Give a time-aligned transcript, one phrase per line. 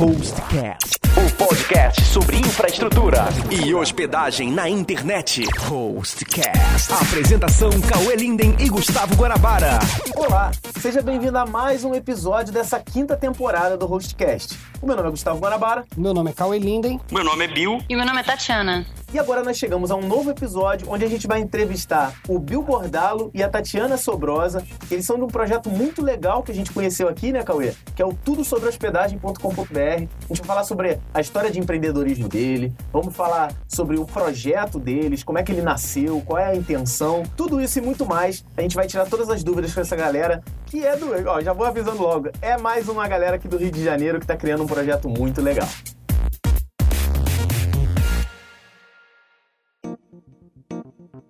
[0.00, 5.44] Hostcast, o podcast sobre infraestrutura e hospedagem na internet.
[5.58, 6.90] Hostcast.
[6.90, 9.78] Apresentação Cauê Linden e Gustavo Guanabara.
[10.16, 14.56] Olá, seja bem-vindo a mais um episódio dessa quinta temporada do Hostcast.
[14.82, 15.84] O meu nome é Gustavo Guanabara.
[15.94, 16.98] Meu nome é Cauê Linden.
[17.12, 17.82] Meu nome é Bill.
[17.86, 18.86] E meu nome é Tatiana.
[19.12, 22.62] E agora nós chegamos a um novo episódio onde a gente vai entrevistar o Bill
[22.62, 24.64] Bordalo e a Tatiana Sobrosa.
[24.90, 27.74] Eles são de um projeto muito legal que a gente conheceu aqui, né, Cauê?
[27.94, 29.80] Que é o tudo sobre hospedagem.com.br.
[29.80, 34.78] A gente vai falar sobre a história de empreendedorismo dele, vamos falar sobre o projeto
[34.78, 38.44] deles, como é que ele nasceu, qual é a intenção, tudo isso e muito mais.
[38.56, 41.10] A gente vai tirar todas as dúvidas com essa galera que é do.
[41.28, 44.24] Ó, já vou avisando logo, é mais uma galera aqui do Rio de Janeiro que
[44.24, 45.68] está criando um projeto muito legal.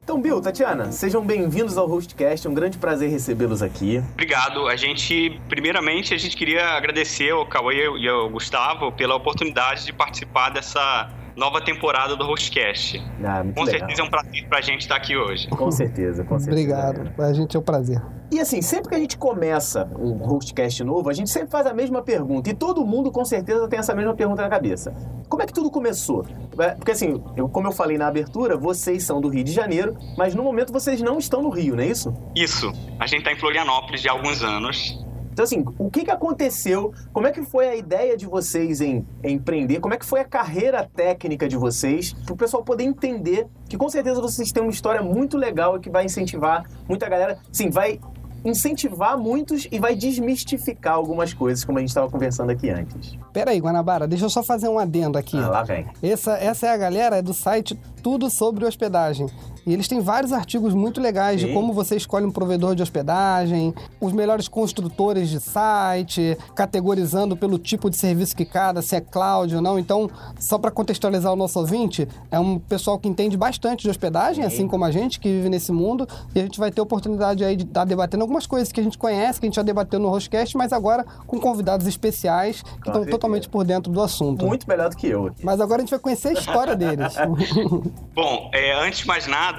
[0.02, 2.46] Então, Bill, Tatiana, sejam bem-vindos ao Hostcast.
[2.46, 4.02] É um grande prazer recebê-los aqui.
[4.12, 4.66] Obrigado.
[4.66, 9.92] A gente, primeiramente, a gente queria agradecer ao Cauê e ao Gustavo pela oportunidade de
[9.92, 12.98] participar dessa nova temporada do Hostcast.
[13.24, 13.66] Ah, com legal.
[13.66, 15.48] certeza é um prazer pra gente estar aqui hoje.
[15.48, 16.60] Com certeza, com certeza.
[16.60, 17.22] Obrigado.
[17.22, 18.02] A gente é um prazer.
[18.30, 21.74] E assim, sempre que a gente começa um hostcast novo, a gente sempre faz a
[21.74, 22.48] mesma pergunta.
[22.48, 24.94] E todo mundo, com certeza, tem essa mesma pergunta na cabeça.
[25.28, 26.24] Como é que tudo começou?
[26.58, 29.96] É, Porque assim, eu- como eu falei na abertura, vocês são do Rio de Janeiro,
[30.16, 32.14] mas no momento vocês não estão no Rio, não é isso?
[32.36, 32.72] Isso.
[33.00, 35.04] A gente tá em Florianópolis há alguns anos.
[35.32, 36.92] Então, assim, o que, que aconteceu?
[37.12, 39.80] Como é que foi a ideia de vocês em, em empreender?
[39.80, 42.12] Como é que foi a carreira técnica de vocês?
[42.12, 45.80] Para o pessoal poder entender que, com certeza, vocês têm uma história muito legal e
[45.80, 47.38] que vai incentivar muita galera.
[47.52, 47.98] Sim, vai
[48.44, 53.18] incentivar muitos e vai desmistificar algumas coisas, como a gente estava conversando aqui antes.
[53.32, 55.36] Pera aí, Guanabara, deixa eu só fazer um adendo aqui.
[55.36, 55.86] Ah, lá vem.
[56.02, 59.26] Essa, essa é a galera do site Tudo Sobre Hospedagem.
[59.66, 61.48] E eles têm vários artigos muito legais Sim.
[61.48, 67.58] de como você escolhe um provedor de hospedagem, os melhores construtores de site, categorizando pelo
[67.58, 69.78] tipo de serviço que cada, se é cloud ou não.
[69.78, 74.44] Então, só para contextualizar o nosso ouvinte, é um pessoal que entende bastante de hospedagem,
[74.44, 76.08] assim como a gente, que vive nesse mundo.
[76.34, 78.98] E a gente vai ter oportunidade aí de estar debatendo algumas coisas que a gente
[78.98, 83.04] conhece, que a gente já debateu no Hostcast, mas agora com convidados especiais que estão
[83.06, 84.46] totalmente por dentro do assunto.
[84.46, 85.30] Muito melhor do que eu.
[85.42, 87.14] Mas agora a gente vai conhecer a história deles.
[88.14, 89.49] Bom, é, antes de mais nada,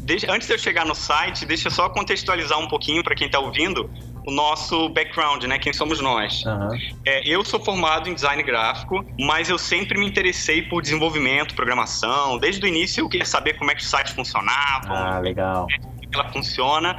[0.00, 3.28] deixa- antes de eu chegar no site, deixa eu só contextualizar um pouquinho para quem
[3.28, 3.88] tá ouvindo
[4.26, 5.58] o nosso background, né?
[5.58, 6.44] Quem somos nós.
[6.44, 6.68] Aham.
[7.06, 12.38] É, eu sou formado em design gráfico, mas eu sempre me interessei por desenvolvimento, programação.
[12.38, 15.66] Desde o início eu queria saber como é que os sites funcionavam, Ah, legal.
[15.97, 16.96] é que ela funciona,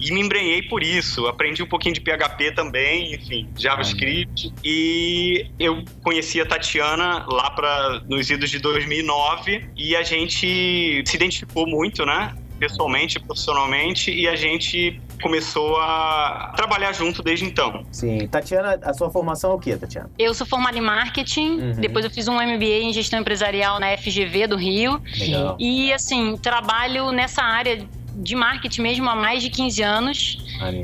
[0.00, 1.26] e me embrenhei por isso.
[1.26, 4.52] Aprendi um pouquinho de PHP também, enfim, JavaScript.
[4.64, 11.16] E eu conheci a Tatiana lá para nos idos de 2009 e a gente se
[11.16, 12.34] identificou muito, né?
[12.58, 17.84] Pessoalmente, profissionalmente, e a gente começou a trabalhar junto desde então.
[17.90, 18.28] Sim.
[18.28, 20.08] Tatiana, a sua formação é o quê, Tatiana?
[20.16, 21.72] Eu sou formada em marketing, Uhum.
[21.80, 25.02] depois eu fiz um MBA em gestão empresarial na FGV do Rio.
[25.18, 25.56] Legal.
[25.58, 27.84] E assim, trabalho nessa área
[28.14, 30.38] de marketing mesmo há mais de 15 anos.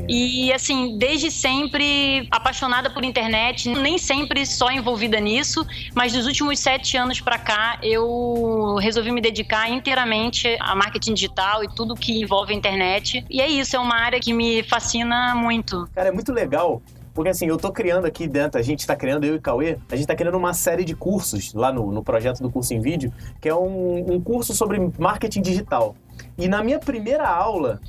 [0.07, 6.59] E assim, desde sempre apaixonada por internet, nem sempre só envolvida nisso, mas dos últimos
[6.59, 12.19] sete anos pra cá eu resolvi me dedicar inteiramente a marketing digital e tudo que
[12.19, 13.25] envolve a internet.
[13.29, 15.87] E é isso, é uma área que me fascina muito.
[15.95, 16.81] Cara, é muito legal.
[17.13, 19.95] Porque assim, eu tô criando aqui dentro, a gente tá criando, eu e Cauê, a
[19.95, 23.11] gente tá criando uma série de cursos lá no, no projeto do curso em vídeo,
[23.41, 25.95] que é um, um curso sobre marketing digital.
[26.37, 27.79] E na minha primeira aula,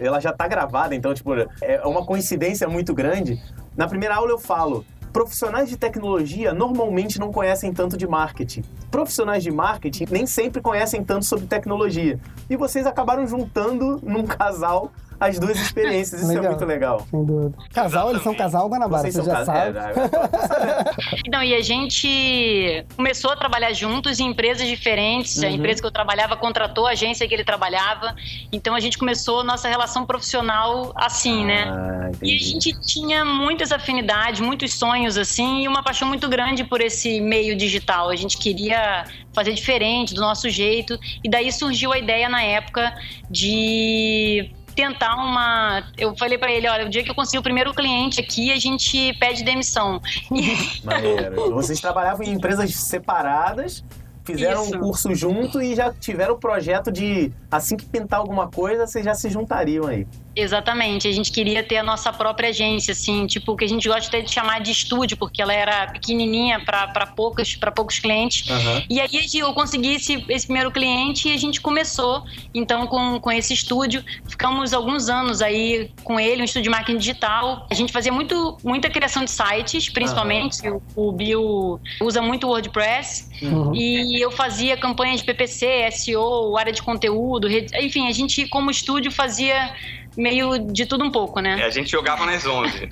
[0.00, 3.40] ela já tá gravada, então, tipo, é uma coincidência muito grande.
[3.76, 4.84] Na primeira aula eu falo.
[5.12, 8.62] Profissionais de tecnologia normalmente não conhecem tanto de marketing.
[8.92, 12.20] Profissionais de marketing nem sempre conhecem tanto sobre tecnologia.
[12.48, 16.22] E vocês acabaram juntando num casal as duas experiências.
[16.22, 17.06] Isso é muito legal.
[17.10, 17.56] Sem dúvida.
[17.72, 19.78] Casal, eles são casal Guanabara, Vocês você já sabe.
[19.78, 25.42] é, é, Não, e a gente começou a trabalhar juntos em empresas diferentes.
[25.42, 25.54] A Uhum.
[25.56, 28.14] empresa que eu trabalhava contratou a agência que ele trabalhava.
[28.52, 31.64] Então a gente começou nossa relação profissional assim, né?
[31.70, 32.38] Ah, E a entendi.
[32.38, 37.56] gente tinha muitas afinidades, muitos sonhos assim, e uma paixão muito grande por esse meio
[37.56, 38.08] digital.
[38.10, 40.98] A gente queria fazer diferente, do nosso jeito.
[41.22, 42.92] E daí surgiu a ideia na época
[43.30, 45.82] de tentar uma.
[45.98, 48.56] Eu falei pra ele, olha, o dia que eu conseguir o primeiro cliente aqui, a
[48.56, 50.00] gente pede demissão.
[50.82, 51.52] Maneiro.
[51.52, 53.84] Vocês trabalhavam em empresas separadas,
[54.24, 54.76] fizeram Isso.
[54.76, 59.04] um curso junto e já tiveram o projeto de, assim que pintar alguma coisa, vocês
[59.04, 60.06] já se juntariam aí.
[60.34, 64.22] Exatamente, a gente queria ter a nossa própria agência, assim, tipo, que a gente gosta
[64.22, 68.48] de chamar de estúdio, porque ela era pequenininha para poucos, poucos clientes.
[68.48, 68.84] Uhum.
[68.88, 72.22] E aí eu consegui esse, esse primeiro cliente e a gente começou,
[72.54, 74.04] então, com, com esse estúdio.
[74.28, 77.66] Ficamos alguns anos aí com ele, um estúdio de marketing digital.
[77.68, 80.68] A gente fazia muito, muita criação de sites, principalmente.
[80.68, 80.80] Uhum.
[80.94, 83.28] O, o Bill usa muito WordPress.
[83.42, 83.74] Uhum.
[83.74, 89.10] E eu fazia campanhas de PPC, SEO, área de conteúdo, enfim, a gente, como estúdio,
[89.10, 89.74] fazia
[90.16, 91.60] meio de tudo um pouco, né?
[91.60, 92.88] É, a gente jogava nas 11.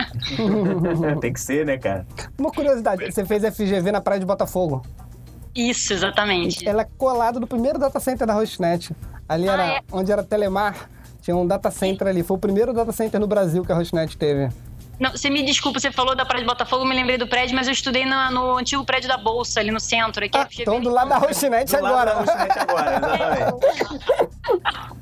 [1.20, 2.06] Tem que ser, né, cara?
[2.38, 4.82] Uma curiosidade, você fez FGV na praia de Botafogo.
[5.54, 6.68] Isso, exatamente.
[6.68, 8.94] Ela é colada no primeiro data center da Hostnet.
[9.28, 9.80] Ali ah, era é?
[9.90, 10.88] onde era Telemar,
[11.20, 12.22] tinha um data center ali.
[12.22, 14.48] Foi o primeiro data center no Brasil que a Hostnet teve.
[14.98, 17.54] Não, você me desculpa, você falou da Praia de Botafogo, eu me lembrei do prédio,
[17.54, 20.24] mas eu estudei no, no antigo prédio da Bolsa, ali no centro.
[20.24, 22.14] Aqui ah, então do lado da Roxinete agora.
[22.14, 23.38] Do lado da agora, exatamente.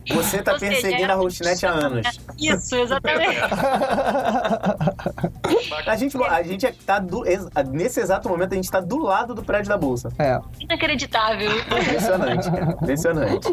[0.13, 2.07] você tá Ou perseguindo seja, a Roxinete há anos.
[2.39, 3.41] Isso, exatamente.
[5.87, 7.25] a gente, a gente é, tá do,
[7.73, 10.13] nesse exato momento, a gente tá do lado do prédio da Bolsa.
[10.19, 10.39] É.
[10.61, 11.51] Inacreditável.
[11.59, 12.77] Impressionante, cara.
[12.83, 13.49] Impressionante.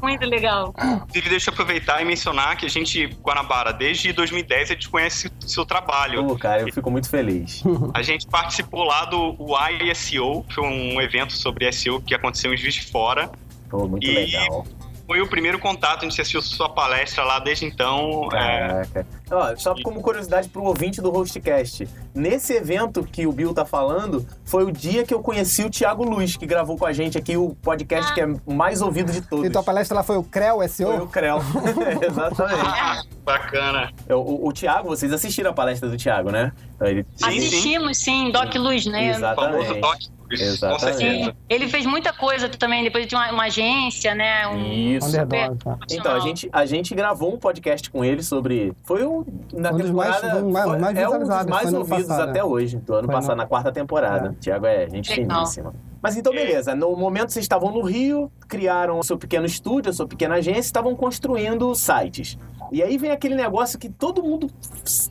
[0.00, 0.72] Muito legal.
[0.78, 5.28] Inclusive, deixa eu aproveitar e mencionar que a gente, Guanabara, desde 2010, a gente conhece
[5.46, 5.79] seu trabalho.
[6.24, 7.62] Pô, cara, eu fico muito feliz.
[7.94, 9.36] A gente participou lá do
[9.82, 13.30] ISO, que foi um evento sobre SEO que aconteceu em Juiz de Fora.
[13.68, 14.12] Pô, muito e...
[14.12, 14.66] legal
[15.10, 18.28] foi o primeiro contato, a gente assistiu sua palestra lá desde então.
[18.32, 18.68] É.
[18.68, 19.00] Caraca.
[19.28, 19.34] É...
[19.34, 24.24] Ó, só como curiosidade pro ouvinte do Hostcast, nesse evento que o Bill tá falando,
[24.44, 27.36] foi o dia que eu conheci o Thiago Luiz, que gravou com a gente aqui
[27.36, 29.44] o podcast que é mais ouvido de todos.
[29.44, 30.92] E tua palestra lá foi o CREL SEO?
[30.92, 31.38] Foi o CREL,
[32.08, 32.60] exatamente.
[32.64, 33.92] Ah, bacana.
[34.08, 36.52] O, o, o Thiago, vocês assistiram a palestra do Thiago, né?
[36.80, 37.04] Ele...
[37.20, 39.08] Assistimos, sim, Doc Luz, né?
[39.08, 39.58] Exatamente.
[39.58, 41.34] O famoso Doc Exatamente.
[41.48, 44.46] Ele fez muita coisa também, depois tinha uma, uma agência, né?
[44.46, 45.10] Um Isso.
[45.10, 45.52] Super...
[45.90, 48.72] Então, a gente, a gente gravou um podcast com ele sobre.
[48.84, 49.24] Foi um.
[49.52, 50.26] Na um temporada.
[50.26, 53.14] Mais, um, mais, mais é um dos mais ouvidos passado, até hoje, do ano foi
[53.14, 54.28] passado, na quarta temporada.
[54.28, 54.40] É.
[54.40, 55.38] Tiago é gente Legal.
[55.38, 55.74] finíssima.
[56.02, 56.74] Mas então, beleza.
[56.74, 60.60] No momento vocês estavam no Rio, criaram o seu pequeno estúdio, a sua pequena agência,
[60.60, 62.38] estavam construindo sites.
[62.72, 64.48] E aí vem aquele negócio que todo mundo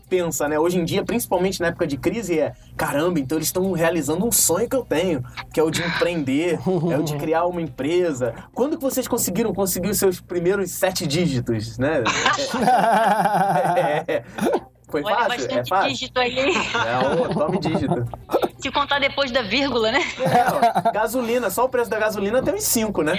[0.09, 0.57] pensa, né?
[0.57, 4.31] Hoje em dia, principalmente na época de crise, é caramba, então eles estão realizando um
[4.31, 5.21] sonho que eu tenho,
[5.53, 6.57] que é o de empreender,
[6.89, 8.33] é o de criar uma empresa.
[8.53, 12.01] Quando que vocês conseguiram conseguir os seus primeiros sete dígitos, né?
[14.07, 14.23] é,
[14.89, 15.29] foi Olha, fácil?
[15.29, 15.89] Bastante é fácil?
[15.89, 16.39] dígito aí.
[16.39, 18.07] É, tome dígito.
[18.57, 20.01] Se contar depois da vírgula, né?
[20.19, 23.13] É, gasolina, só o preço da gasolina tem uns 5, né?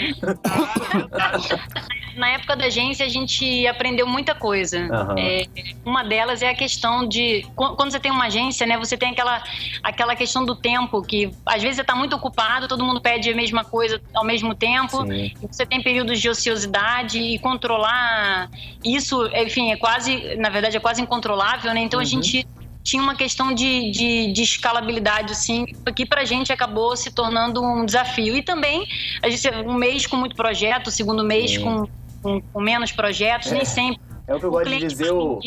[2.17, 4.79] Na época da agência, a gente aprendeu muita coisa.
[4.79, 5.19] Uhum.
[5.19, 5.45] É,
[5.85, 7.47] uma delas é a questão de.
[7.55, 8.79] Quando você tem uma agência, né?
[8.79, 9.43] Você tem aquela,
[9.83, 13.35] aquela questão do tempo, que às vezes você está muito ocupado, todo mundo pede a
[13.35, 15.05] mesma coisa ao mesmo tempo.
[15.51, 18.51] Você tem períodos de ociosidade e controlar
[18.85, 21.81] isso, enfim, é quase, na verdade, é quase incontrolável, né?
[21.81, 22.05] Então uhum.
[22.05, 22.47] a gente
[22.83, 27.85] tinha uma questão de, de, de escalabilidade, assim, que pra gente acabou se tornando um
[27.85, 28.37] desafio.
[28.37, 28.87] E também,
[29.23, 31.87] a gente, um mês com muito projeto, segundo mês com,
[32.23, 33.55] com, com, menos projetos, é.
[33.55, 34.01] nem sempre.
[34.27, 35.41] É o que eu gosto de dizer, o,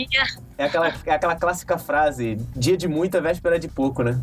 [0.58, 4.20] é, aquela, é aquela clássica frase, dia de muito é véspera de pouco, né?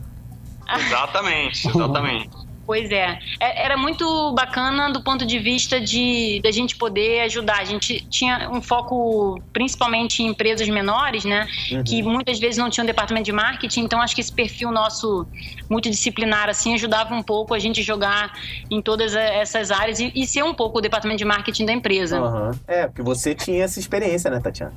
[0.68, 2.49] Exatamente, exatamente.
[2.70, 3.18] Pois é.
[3.40, 3.64] é.
[3.64, 7.58] Era muito bacana do ponto de vista de da gente poder ajudar.
[7.58, 11.48] A gente tinha um foco principalmente em empresas menores, né?
[11.72, 11.82] Uhum.
[11.82, 15.26] Que muitas vezes não tinham departamento de marketing, então acho que esse perfil nosso
[15.68, 18.38] multidisciplinar assim ajudava um pouco a gente jogar
[18.70, 22.22] em todas essas áreas e, e ser um pouco o departamento de marketing da empresa.
[22.22, 22.52] Uhum.
[22.68, 24.72] É, porque você tinha essa experiência, né, Tatiana?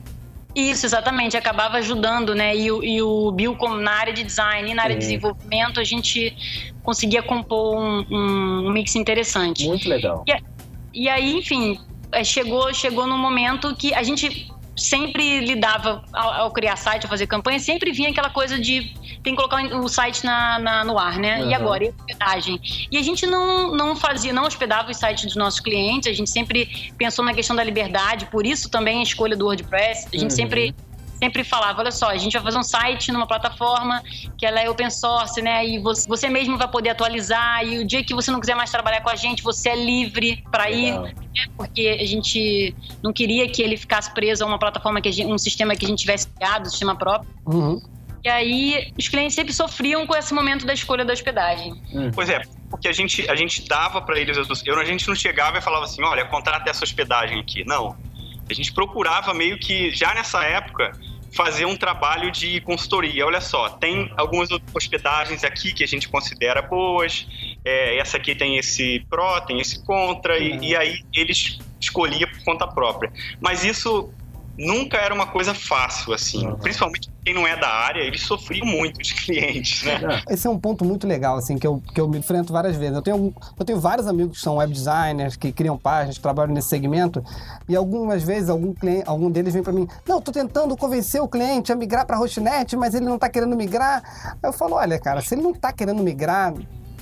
[0.56, 1.36] Isso, exatamente.
[1.36, 2.56] Acabava ajudando, né?
[2.56, 5.84] E, e o Bill, como na área de design e na área de desenvolvimento, a
[5.84, 6.36] gente
[6.84, 9.68] conseguia compor um, um mix interessante.
[9.68, 10.24] Muito legal.
[10.28, 11.80] E, e aí, enfim,
[12.12, 17.10] é, chegou, chegou num momento que a gente sempre lidava ao, ao, criar site, ao
[17.10, 20.98] fazer campanha, sempre vinha aquela coisa de tem que colocar o site na, na no
[20.98, 21.42] ar, né?
[21.42, 21.50] Uhum.
[21.50, 22.60] E agora, e hospedagem?
[22.92, 26.30] E a gente não, não fazia, não hospedava os sites dos nossos clientes, a gente
[26.30, 30.32] sempre pensou na questão da liberdade, por isso também a escolha do WordPress, a gente
[30.32, 30.38] uhum.
[30.38, 30.76] sempre
[31.18, 34.02] sempre falava, olha só, a gente vai fazer um site numa plataforma
[34.38, 35.66] que ela é open source, né?
[35.66, 38.72] E você, você mesmo vai poder atualizar e o dia que você não quiser mais
[38.72, 41.14] trabalhar com a gente, você é livre para ir, né?
[41.58, 45.38] porque a gente não queria que ele ficasse preso a uma plataforma que gente, um
[45.38, 47.30] sistema que a gente tivesse criado, um sistema próprio.
[47.46, 47.82] Uhum.
[48.24, 51.74] E aí os clientes sempre sofriam com esse momento da escolha da hospedagem.
[51.94, 52.10] Hum.
[52.14, 55.58] Pois é, porque a gente, a gente dava para eles, eu, a gente não chegava
[55.58, 57.66] e falava assim, olha, contrata essa hospedagem aqui.
[57.66, 57.98] Não.
[58.50, 60.92] A gente procurava meio que, já nessa época,
[61.34, 63.26] fazer um trabalho de consultoria.
[63.26, 67.28] Olha só, tem algumas hospedagens aqui que a gente considera boas,
[67.66, 70.64] é, essa aqui tem esse pró, tem esse contra, uhum.
[70.64, 73.12] e, e, aí eles escolhiam por conta própria.
[73.42, 74.14] Mas isso
[74.58, 76.46] nunca era uma coisa fácil, assim.
[76.46, 76.56] Uhum.
[76.56, 80.22] Principalmente quem não é da área, eles sofriam muito, os clientes, né?
[80.30, 82.96] Esse é um ponto muito legal, assim, que eu, que eu me enfrento várias vezes.
[82.96, 86.54] Eu tenho, eu tenho vários amigos que são web designers, que criam páginas, que trabalham
[86.54, 87.24] nesse segmento,
[87.68, 91.28] e algumas vezes algum, cliente, algum deles vem para mim, não, tô tentando convencer o
[91.28, 94.04] cliente a migrar para Hostnet, mas ele não tá querendo migrar.
[94.42, 96.54] Aí eu falo, olha, cara, se ele não tá querendo migrar,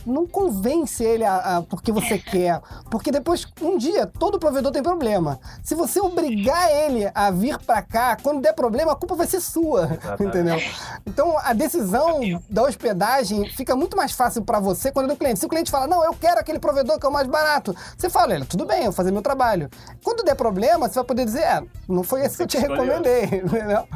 [0.06, 2.62] não convence ele a, a, porque você quer.
[2.90, 5.40] Porque depois, um dia, todo provedor tem problema.
[5.64, 9.42] Se você obrigar ele a vir para cá, quando der problema, a culpa vai ser
[9.42, 9.98] sua.
[10.02, 10.24] Exatamente.
[10.24, 10.62] Entendeu?
[11.06, 15.40] Então, a decisão da hospedagem fica muito mais fácil para você quando é do cliente.
[15.40, 18.10] Se o cliente fala, não, eu quero aquele provedor que é o mais barato, você
[18.10, 19.70] fala, ele, tudo bem, eu vou fazer meu trabalho.
[20.04, 22.84] Quando der problema, você vai poder dizer, é, não foi esse que eu te escolheu.
[22.84, 23.24] recomendei.
[23.42, 23.88] Entendeu?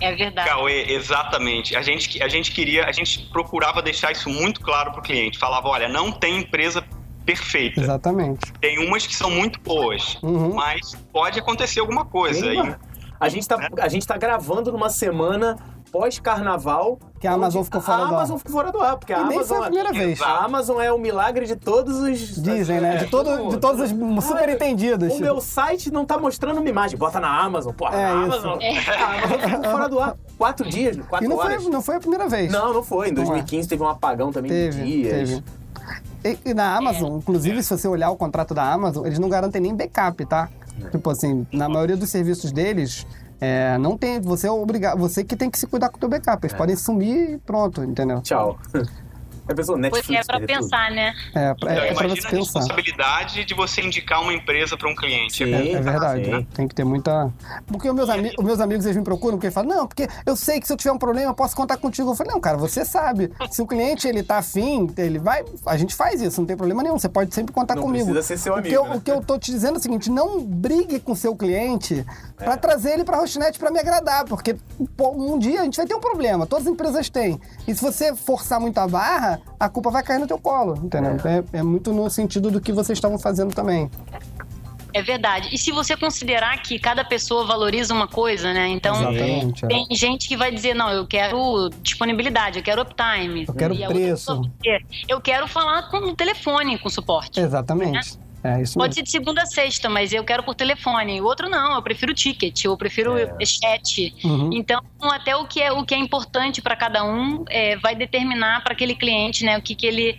[0.00, 0.48] É verdade.
[0.48, 1.76] Cauê, exatamente.
[1.76, 5.38] A gente, a gente queria, a gente procurava deixar isso muito claro cliente.
[5.38, 6.84] Falava, olha, não tem empresa
[7.24, 7.80] perfeita.
[7.80, 8.52] Exatamente.
[8.60, 10.54] Tem umas que são muito boas, Uhum.
[10.54, 12.46] mas pode acontecer alguma coisa.
[12.52, 12.58] E
[13.20, 15.56] A gente, tá, a gente tá gravando numa semana
[15.90, 16.98] pós-carnaval.
[17.20, 18.18] Que a Amazon ficou fora a do ar.
[18.18, 19.58] Amazon ficou fora do ar, porque a E nem foi Amazon.
[19.58, 20.20] a primeira vez.
[20.22, 22.40] A Amazon é o milagre de todos os.
[22.42, 22.94] Dizem, né?
[22.96, 25.14] é, De, todo, de todos os super entendidos.
[25.14, 26.96] O meu site não tá mostrando uma imagem.
[26.96, 27.96] Bota na Amazon, porra.
[27.96, 28.36] É na isso.
[28.36, 28.58] Amazon.
[28.60, 30.16] A Amazon ficou fora do ar.
[30.36, 31.62] Quatro dias, quatro E não horas.
[31.62, 32.52] foi, não foi a primeira vez.
[32.52, 33.08] Não, não foi.
[33.08, 33.26] Em Não é.
[33.26, 35.12] 2015 teve um apagão também Teve, de dias.
[35.30, 35.44] teve.
[36.24, 39.60] E, e na Amazon, inclusive, se você olhar o contrato da Amazon, eles não garantem
[39.60, 40.48] nem backup, tá?
[40.92, 43.04] Tipo assim, na maioria dos serviços deles,
[43.40, 44.20] é, não tem.
[44.20, 44.98] Você é obrigado.
[44.98, 46.44] Você que tem que se cuidar com o teu backup.
[46.44, 48.20] Eles podem sumir e pronto, entendeu?
[48.22, 48.58] Tchau.
[49.48, 50.22] A pessoa Pois Netflix.
[50.22, 50.62] é, pra perder tudo.
[50.64, 51.14] pensar, né?
[51.34, 52.36] É, pra, Então, é pra imagina você a pensar.
[52.36, 55.44] responsabilidade de você indicar uma empresa para um cliente.
[55.44, 55.54] Sim.
[55.54, 56.24] É, é verdade.
[56.24, 56.46] sim.
[56.54, 57.32] Tem que ter muita.
[57.66, 60.06] Porque os meus, ami- os meus amigos eles me procuram porque eles falam, não, porque
[60.26, 62.10] eu sei que se eu tiver um problema, eu posso contar contigo.
[62.10, 63.32] Eu falei, não, cara, você sabe.
[63.50, 65.44] Se o cliente ele tá afim, ele vai.
[65.66, 66.98] A gente faz isso, não tem problema nenhum.
[66.98, 68.04] Você pode sempre contar Não comigo.
[68.06, 68.96] precisa ser seu o amigo, Que eu, né?
[68.96, 72.04] O que eu tô te dizendo é o seguinte: não brigue com seu cliente
[72.36, 72.56] pra É.
[72.56, 74.24] trazer ele pra Hostnet pra me agradar.
[74.26, 74.56] Porque
[74.96, 76.46] pô, um dia a gente vai ter um problema.
[76.46, 77.40] Todas as empresas têm.
[77.66, 81.16] E se você forçar muito a barra, a culpa vai cair no teu colo, entendeu?
[81.24, 83.90] É, é muito no sentido do que vocês estavam fazendo também.
[84.94, 85.48] É verdade.
[85.52, 88.68] E se você considerar que cada pessoa valoriza uma coisa, né?
[88.68, 89.64] Então, Exatamente.
[89.64, 89.68] é.
[89.68, 93.44] tem gente que vai dizer, não, eu quero disponibilidade, eu quero uptime.
[93.46, 94.50] Eu quero preço.
[95.06, 97.38] Eu quero falar com o telefone, com suporte.
[97.38, 98.18] Exatamente.
[98.42, 98.94] É isso Pode mesmo.
[98.94, 101.20] ser de segunda a sexta, mas eu quero por telefone.
[101.20, 103.44] O outro não, eu prefiro ticket, eu prefiro É.
[103.44, 104.14] chat.
[104.24, 104.50] Uhum.
[104.52, 108.62] Então, até o que é, o que é importante para cada um é, vai determinar
[108.62, 110.16] para aquele cliente, né, o que, que ele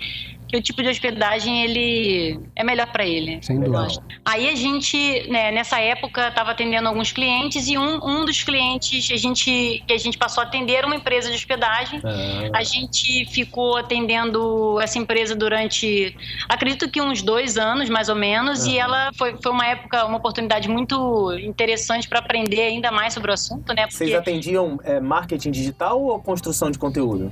[0.50, 3.38] que o tipo de hospedagem ele é melhor para ele.
[3.42, 3.88] Sem dúvida.
[4.26, 9.10] Aí a gente, né, nessa época, estava atendendo alguns clientes e um, um dos clientes
[9.12, 12.02] a gente, que a gente passou a atender era uma empresa de hospedagem.
[12.04, 16.16] Ah, A gente ficou atendendo essa empresa durante,
[16.48, 20.18] acredito que uns dois anos, mais ou menos, e ela foi, foi uma época, uma
[20.18, 23.86] oportunidade muito interessante para aprender ainda mais sobre o assunto, né?
[23.88, 27.32] Vocês Porque atendiam é, marketing digital ou construção de conteúdo?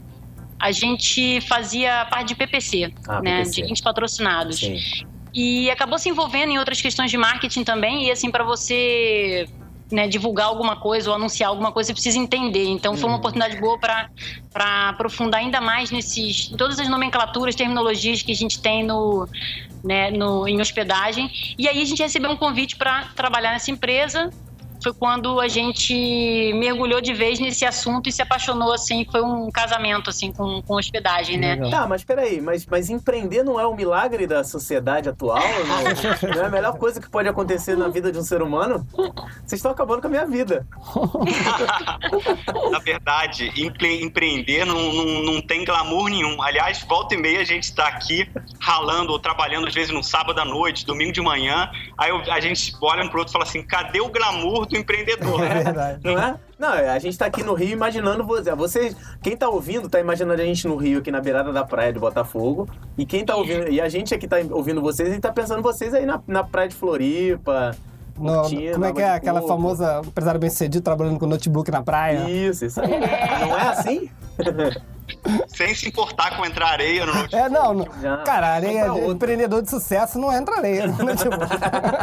[0.59, 3.37] A gente fazia parte de PPC, Ah, né?
[3.39, 3.51] PPC.
[3.51, 4.59] De clientes patrocinados.
[4.59, 4.77] Sim.
[5.33, 9.47] E acabou se envolvendo em outras questões de marketing também, e assim, para você
[9.91, 12.65] né, divulgar alguma coisa ou anunciar alguma coisa, você precisa entender.
[12.65, 13.19] Então foi uma Uhum.
[13.19, 14.09] oportunidade boa para
[14.89, 16.49] aprofundar ainda mais nesses.
[16.51, 19.29] em todas as nomenclaturas, terminologias que a gente tem no,
[19.83, 21.29] né, no, em hospedagem.
[21.57, 24.29] E aí a gente recebeu um convite para trabalhar nessa empresa.
[24.81, 25.93] Foi quando a gente
[26.55, 30.75] mergulhou de vez nesse assunto e se apaixonou, assim, foi um casamento, assim, com, com
[30.75, 31.55] hospedagem, né?
[31.55, 31.69] Legal.
[31.71, 35.37] Tá, mas peraí, mas, mas empreender não é o milagre da sociedade atual?
[35.41, 38.85] Não, não é a melhor coisa que pode acontecer na vida de um ser humano?
[39.45, 40.65] Vocês estão acabando com a minha vida.
[42.71, 46.41] Na verdade, empre- empreender não, não, não tem glamour nenhum.
[46.41, 48.29] Aliás, volta e meia a gente está aqui
[48.59, 51.69] ralando ou trabalhando, às vezes no sábado à noite, domingo de manhã.
[51.97, 54.77] Aí eu- a gente olha um pro outro e fala assim: cadê o glamour do
[54.77, 55.43] empreendedor?
[55.43, 55.99] É verdade.
[56.03, 56.35] Não é?
[56.59, 58.53] Não, a gente tá aqui no Rio imaginando você.
[58.55, 61.93] Vocês, quem tá ouvindo, tá imaginando a gente no Rio, aqui na beirada da praia
[61.93, 62.67] de Botafogo.
[62.97, 63.69] E quem tá ouvindo.
[63.69, 66.67] E a gente aqui tá ouvindo vocês, gente tá pensando vocês aí na, na praia
[66.69, 67.75] de Floripa.
[68.17, 69.53] No- curtindo, como é que é aquela coco.
[69.53, 72.27] famosa empresário bem sucedido trabalhando com notebook na praia?
[72.27, 72.89] Isso, isso aí.
[72.89, 74.09] Não é assim?
[75.47, 77.35] Sem se importar com entrar areia no notebook.
[77.35, 77.85] É, não, não.
[78.23, 80.87] Cara, areia, empreendedor de sucesso não entra areia.
[80.87, 81.47] no notebook.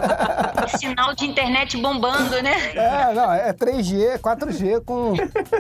[0.78, 2.73] Sinal de internet bombando, né?
[2.75, 5.12] é, não, é 3G, 4G com.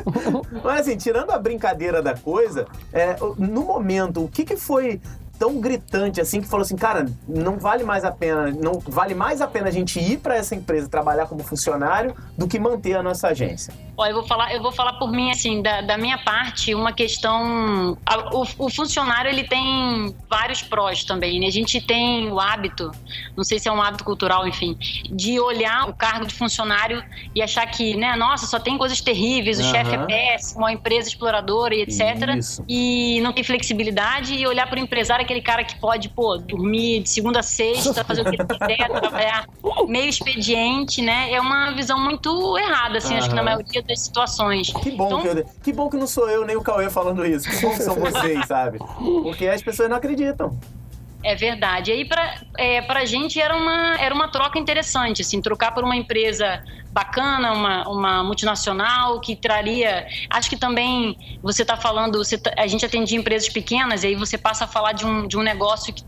[0.64, 5.00] Mas assim, tirando a brincadeira da coisa, é, no momento, o que, que foi
[5.38, 9.40] tão gritante assim que falou assim, cara, não vale mais a pena, não vale mais
[9.40, 13.02] a pena a gente ir para essa empresa trabalhar como funcionário do que manter a
[13.02, 13.74] nossa agência?
[13.96, 16.92] Olha, eu vou falar, eu vou falar por mim, assim, da, da minha parte, uma
[16.92, 17.96] questão.
[18.04, 21.46] A, o, o, funcionário ele tem vários prós também, né?
[21.46, 22.90] A gente tem o hábito,
[23.36, 24.76] não sei se é um hábito cultural, enfim,
[25.10, 29.60] de olhar o cargo de funcionário e achar que, né, nossa, só tem coisas terríveis,
[29.60, 29.70] o uhum.
[29.70, 32.34] chefe é péssimo, a empresa exploradora e etc.
[32.36, 32.64] Isso.
[32.68, 37.02] E não tem flexibilidade e olhar para o empresário aquele cara que pode, pô, dormir
[37.02, 39.46] de segunda a sexta, fazer o que ele quiser, trabalhar
[39.88, 41.32] meio expediente, né?
[41.32, 43.18] É uma visão muito errada, assim, uhum.
[43.18, 44.72] acho que na maioria das situações.
[44.72, 47.24] Que bom, então, que, eu, que bom que não sou eu nem o Cauê falando
[47.26, 47.48] isso.
[47.50, 48.78] Que bom que são vocês, sabe?
[48.78, 50.56] Porque as pessoas não acreditam.
[51.24, 51.90] É verdade.
[51.90, 55.82] E aí, pra, é, pra gente, era uma, era uma troca interessante, assim, trocar por
[55.82, 56.62] uma empresa
[56.92, 60.06] bacana, uma, uma multinacional que traria.
[60.28, 64.14] Acho que também você está falando, você tá, a gente atendia empresas pequenas, e aí
[64.14, 66.04] você passa a falar de um, de um negócio que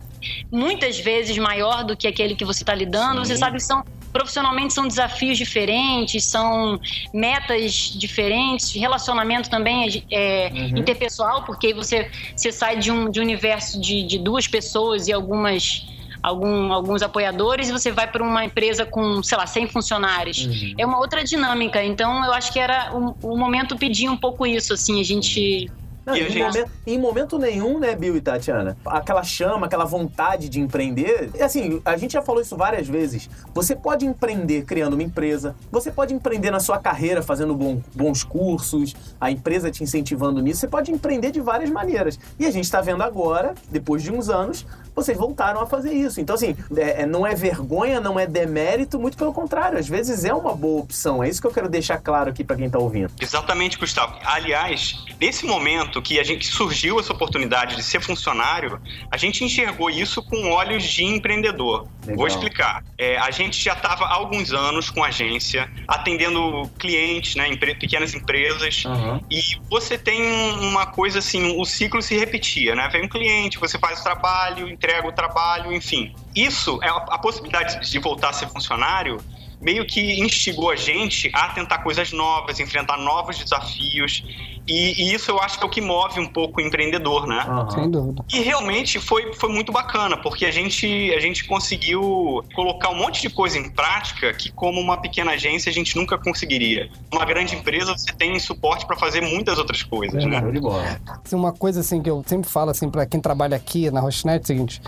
[0.53, 3.25] muitas vezes maior do que aquele que você está lidando.
[3.25, 3.33] Sim.
[3.33, 3.83] Você sabe que são
[4.17, 6.81] profissionalmente são desafios diferentes, são
[7.13, 10.79] metas diferentes, relacionamento também é, é uhum.
[10.79, 15.13] interpessoal, porque você, você sai de um, de um universo de, de duas pessoas e
[15.13, 15.87] algumas
[16.23, 20.47] algum, alguns apoiadores e você vai para uma empresa com, sei lá, 100 funcionários.
[20.47, 20.75] Uhum.
[20.79, 21.85] É uma outra dinâmica.
[21.85, 25.71] Então, eu acho que era o, o momento pedir um pouco isso, assim, a gente
[26.07, 26.39] não, em, gente...
[26.39, 28.77] momento, em, momento, nenhum, né, Bill e Tatiana?
[28.87, 31.31] Aquela chama, aquela vontade de empreender.
[31.41, 33.29] Assim, a gente já falou isso várias vezes.
[33.53, 38.23] Você pode empreender criando uma empresa, você pode empreender na sua carreira fazendo bom, bons
[38.23, 40.61] cursos, a empresa te incentivando nisso.
[40.61, 42.19] Você pode empreender de várias maneiras.
[42.39, 44.65] E a gente está vendo agora, depois de uns anos,
[44.97, 46.23] vocês voltaram a fazer isso.
[46.23, 49.79] Então, assim, é, é, não é vergonha, não é demérito, muito pelo contrário.
[49.79, 51.23] Às vezes é uma boa opção.
[51.23, 53.12] É isso que eu quero deixar claro aqui para quem está ouvindo.
[53.21, 54.17] Exatamente, Gustavo.
[54.25, 59.91] Aliás, nesse momento que a gente surgiu essa oportunidade de ser funcionário, a gente enxergou
[59.91, 61.87] isso com olhos de empreendedor.
[62.00, 62.17] Legal.
[62.17, 62.83] Vou explicar.
[62.97, 68.85] É, a gente já estava há alguns anos com agência, atendendo clientes, né, pequenas empresas,
[68.87, 69.21] uhum.
[69.31, 70.23] e você tem
[70.61, 72.88] uma coisa assim, o ciclo se repetia, né?
[72.88, 76.14] Vem um cliente, você faz o trabalho, entrega o trabalho, enfim.
[76.35, 79.19] Isso é a, possibilidade de voltar a ser funcionário
[79.61, 84.23] meio que instigou a gente a tentar coisas novas, enfrentar novos desafios.
[84.67, 87.45] E, e, isso eu acho que é o que move um pouco o empreendedor, né?
[87.49, 87.71] Uhum.
[87.71, 88.25] Sem dúvida.
[88.33, 93.23] E realmente foi, foi muito bacana, porque a gente, a gente conseguiu colocar um monte
[93.23, 96.91] de coisa em prática que, como uma pequena agência, a gente nunca conseguiria.
[97.13, 100.41] Uma grande empresa, você tem suporte para fazer muitas outras coisas, é, né?
[100.41, 101.01] De bola.
[101.33, 104.43] Uma coisa assim que eu sempre falo assim para quem trabalha aqui na Rochnet é
[104.43, 104.83] o seguinte: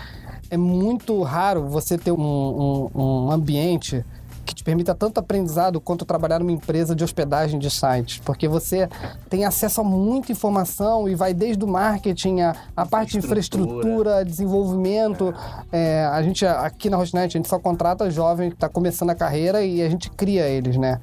[0.49, 4.03] é muito raro você ter um, um, um ambiente
[4.49, 8.89] que te permita tanto aprendizado quanto trabalhar numa empresa de hospedagem de sites, porque você
[9.29, 14.25] tem acesso a muita informação e vai desde o marketing, a, a parte de infraestrutura,
[14.25, 15.33] desenvolvimento.
[15.71, 19.15] É, a gente aqui na Hostnet, a gente só contrata jovem que está começando a
[19.15, 20.99] carreira e a gente cria eles, né?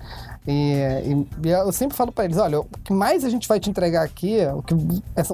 [0.47, 3.69] E, e, eu sempre falo para eles, olha, o que mais a gente vai te
[3.69, 4.75] entregar aqui, o, que,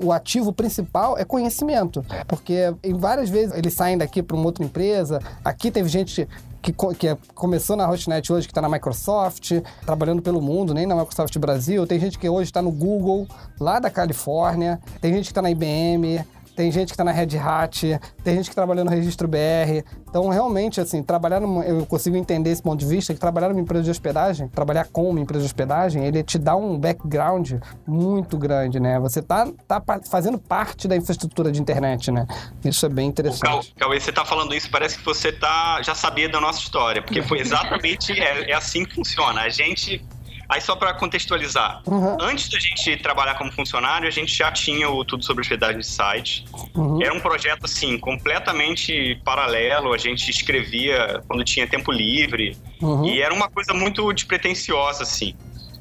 [0.02, 4.64] o ativo principal é conhecimento, porque em várias vezes eles saem daqui para uma outra
[4.64, 5.18] empresa.
[5.44, 6.26] Aqui teve gente
[6.62, 9.52] que, que começou na Hostnet hoje, que está na Microsoft,
[9.84, 11.86] trabalhando pelo mundo, nem na Microsoft Brasil.
[11.86, 13.26] Tem gente que hoje está no Google,
[13.60, 14.80] lá da Califórnia.
[15.00, 18.50] Tem gente que está na IBM tem gente que está na Red Hat, tem gente
[18.50, 19.84] que trabalha no Registro BR.
[20.08, 23.60] Então, realmente, assim, trabalhar numa, eu consigo entender esse ponto de vista que trabalhar numa
[23.60, 27.52] empresa de hospedagem, trabalhar com uma empresa de hospedagem, ele te dá um background
[27.86, 28.98] muito grande, né?
[29.00, 32.26] Você tá, tá fazendo parte da infraestrutura de internet, né?
[32.64, 33.74] Isso é bem interessante.
[33.78, 37.22] Cauê, você tá falando isso, parece que você tá, já sabia da nossa história, porque
[37.22, 39.42] foi exatamente é, é assim que funciona.
[39.42, 40.04] A gente
[40.52, 42.18] Aí só para contextualizar, uhum.
[42.20, 45.86] antes da gente trabalhar como funcionário, a gente já tinha o Tudo sobre Hospedagem de
[45.86, 46.44] Site.
[46.74, 47.02] Uhum.
[47.02, 49.94] Era um projeto, assim, completamente paralelo.
[49.94, 52.54] A gente escrevia quando tinha tempo livre.
[52.82, 53.06] Uhum.
[53.06, 55.34] E era uma coisa muito despretensiosa, assim.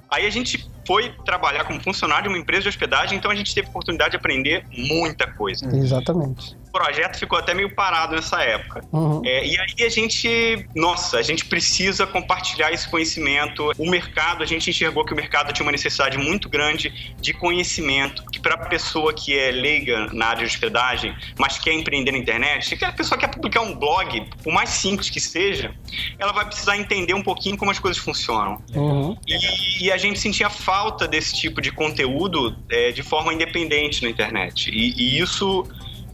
[0.09, 3.53] Aí a gente foi trabalhar como funcionário de uma empresa de hospedagem, então a gente
[3.53, 5.65] teve a oportunidade de aprender muita coisa.
[5.75, 8.81] Exatamente projeto ficou até meio parado nessa época.
[8.91, 9.21] Uhum.
[9.25, 13.71] É, e aí a gente, nossa, a gente precisa compartilhar esse conhecimento.
[13.77, 18.23] O mercado, a gente enxergou que o mercado tinha uma necessidade muito grande de conhecimento,
[18.31, 22.17] que para a pessoa que é leiga na área de hospedagem, mas quer empreender na
[22.17, 25.73] internet, aquela pessoa que quer publicar um blog, por mais simples que seja,
[26.17, 28.61] ela vai precisar entender um pouquinho como as coisas funcionam.
[28.73, 29.17] Uhum.
[29.27, 34.09] E, e, a gente sentia falta desse tipo de conteúdo é, de forma independente na
[34.09, 34.69] internet.
[34.71, 35.67] e, e isso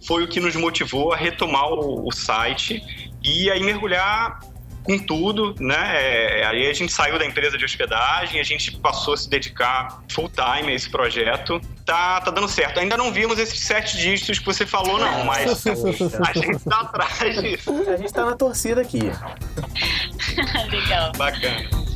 [0.08, 2.82] foi o que nos motivou a retomar o, o site
[3.24, 4.40] e aí mergulhar
[4.88, 6.40] com tudo, né?
[6.40, 10.02] É, aí a gente saiu da empresa de hospedagem, a gente passou a se dedicar
[10.10, 11.60] full time a esse projeto.
[11.86, 12.80] Tá, tá dando certo.
[12.80, 17.42] Ainda não vimos esses sete dígitos que você falou, não, mas a gente tá atrás
[17.42, 17.70] disso.
[17.86, 19.02] A gente tá na torcida aqui.
[20.72, 21.12] Legal.
[21.18, 21.87] Bacana.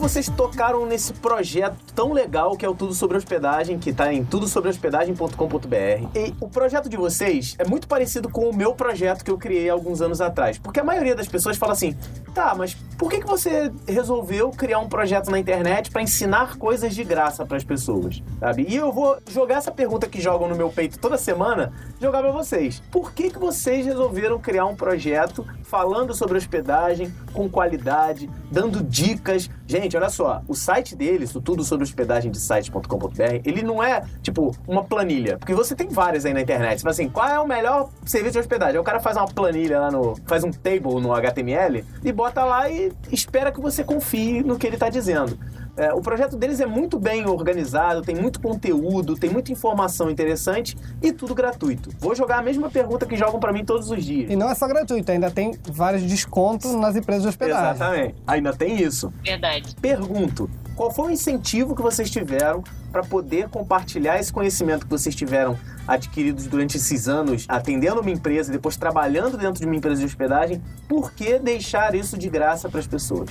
[0.00, 4.24] Vocês tocaram nesse projeto tão legal que é o Tudo Sobre Hospedagem, que tá em
[4.24, 6.08] tudosobrehospedagem.com.br.
[6.14, 9.68] E o projeto de vocês é muito parecido com o meu projeto que eu criei
[9.68, 10.58] alguns anos atrás.
[10.58, 11.96] Porque a maioria das pessoas fala assim:
[12.34, 16.94] tá, mas por que, que você resolveu criar um projeto na internet para ensinar coisas
[16.94, 18.22] de graça para as pessoas?
[18.40, 18.66] Sabe?
[18.68, 22.32] E eu vou jogar essa pergunta que jogam no meu peito toda semana, jogar para
[22.32, 22.82] vocês.
[22.90, 29.50] Por que, que vocês resolveram criar um projeto falando sobre hospedagem com qualidade, dando dicas?
[29.66, 34.02] Gente, olha só, o site deles, o tudo sobre hospedagem de site.com.br, ele não é
[34.22, 36.80] tipo uma planilha, porque você tem várias aí na internet.
[36.80, 38.74] Fala assim, qual é o melhor serviço de hospedagem?
[38.74, 40.16] Aí o cara faz uma planilha lá no.
[40.26, 44.66] faz um table no HTML e bota lá e espera que você confie no que
[44.66, 45.38] ele está dizendo.
[45.76, 50.76] É, o projeto deles é muito bem organizado, tem muito conteúdo, tem muita informação interessante
[51.02, 51.90] e tudo gratuito.
[51.98, 54.30] Vou jogar a mesma pergunta que jogam para mim todos os dias.
[54.30, 57.70] E não é só gratuito, ainda tem vários descontos nas empresas de hospedagem.
[57.74, 58.14] Exatamente.
[58.26, 59.12] Ainda tem isso.
[59.24, 59.74] Verdade.
[59.80, 65.14] Pergunto, qual foi o incentivo que vocês tiveram para poder compartilhar esse conhecimento que vocês
[65.14, 65.58] tiveram
[65.88, 70.06] adquiridos durante esses anos, atendendo uma empresa e depois trabalhando dentro de uma empresa de
[70.06, 70.62] hospedagem?
[70.88, 73.28] Por que deixar isso de graça para as pessoas?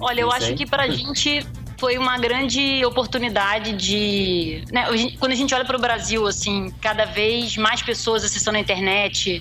[0.00, 1.44] Olha, eu acho que pra gente
[1.78, 4.64] foi uma grande oportunidade de.
[4.72, 4.86] Né,
[5.18, 9.40] quando a gente olha para o Brasil, assim, cada vez mais pessoas acessando a internet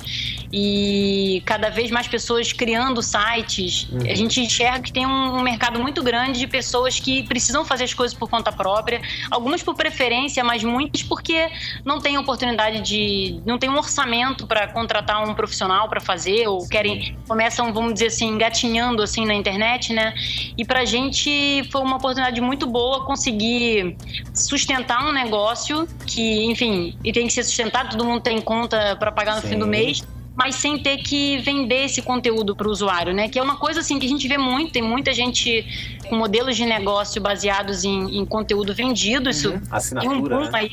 [0.51, 4.09] e cada vez mais pessoas criando sites, uhum.
[4.09, 7.85] a gente enxerga que tem um, um, mercado muito grande de pessoas que precisam fazer
[7.85, 11.49] as coisas por conta própria, algumas por preferência, mas muitas porque
[11.85, 13.41] não têm oportunidade de.
[13.45, 17.17] não tem um orçamento para contratar um profissional para fazer, ou querem.
[17.27, 20.13] começam, vamos dizer assim, engatinhando assim na internet, né?
[20.57, 23.95] E pra gente foi uma oportunidade oportunidade muito boa conseguir
[24.33, 29.11] sustentar um negócio que, enfim, e tem que ser sustentado, todo mundo tem conta para
[29.11, 29.49] pagar no Sim.
[29.49, 30.01] fim do mês
[30.37, 33.27] mas sem ter que vender esse conteúdo para o usuário, né?
[33.27, 35.65] Que é uma coisa assim que a gente vê muito, tem muita gente
[36.07, 39.61] com modelos de negócio baseados em, em conteúdo vendido, isso uhum.
[39.71, 40.49] assinatura, um boom né?
[40.53, 40.71] aí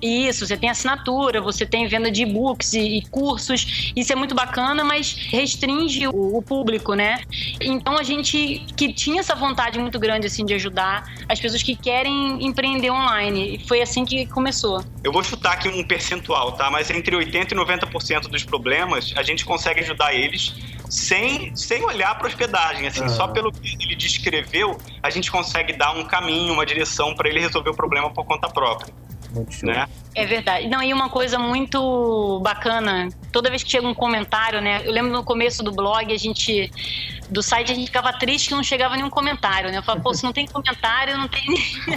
[0.00, 3.92] isso, você tem assinatura, você tem venda de e-books e, e, cursos.
[3.94, 7.20] Isso é muito bacana, mas restringe o, o, público, né?
[7.60, 11.74] Então a gente que tinha essa vontade muito grande assim de ajudar as pessoas que
[11.74, 13.56] querem empreender online.
[13.56, 14.84] E foi assim que começou.
[15.02, 16.70] Eu vou chutar aqui um percentual, tá?
[16.70, 20.54] Mas entre 80 e 90% dos problemas, a gente consegue ajudar eles
[20.88, 23.08] sem, sem olhar para hospedagem, assim, uhum.
[23.08, 27.40] só pelo que ele descreveu, a gente consegue dar um caminho, uma direção para ele
[27.40, 28.92] resolver o problema por conta própria.
[29.32, 29.68] Muito show.
[29.68, 29.86] Né?
[30.14, 30.68] É verdade.
[30.68, 34.82] Não, e uma coisa muito bacana, toda vez que chega um comentário, né?
[34.84, 36.70] Eu lembro no começo do blog, a gente.
[37.28, 39.78] Do site, a gente ficava triste que não chegava nenhum comentário, né?
[39.78, 41.44] Eu falava, pô, se não tem comentário, não tem.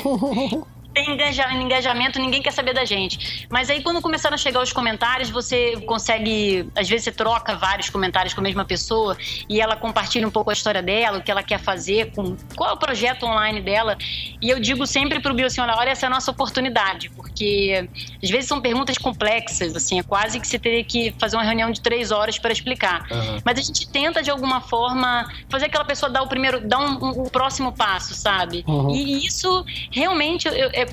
[0.93, 1.13] tem
[1.62, 3.47] engajamento, ninguém quer saber da gente.
[3.49, 6.67] Mas aí, quando começaram a chegar os comentários, você consegue.
[6.75, 10.49] Às vezes, você troca vários comentários com a mesma pessoa e ela compartilha um pouco
[10.49, 13.97] a história dela, o que ela quer fazer, com qual é o projeto online dela.
[14.41, 17.88] E eu digo sempre pro Bill assim: olha, olha, essa é a nossa oportunidade, porque
[18.21, 21.71] às vezes são perguntas complexas, assim, é quase que você teria que fazer uma reunião
[21.71, 23.06] de três horas para explicar.
[23.12, 23.39] Uhum.
[23.43, 27.06] Mas a gente tenta, de alguma forma, fazer aquela pessoa dar o primeiro, dar um,
[27.06, 28.63] um, um próximo passo, sabe?
[28.67, 28.89] Uhum.
[28.89, 30.88] E isso realmente eu, é,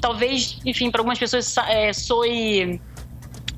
[0.00, 2.80] talvez, enfim, para algumas pessoas é, soe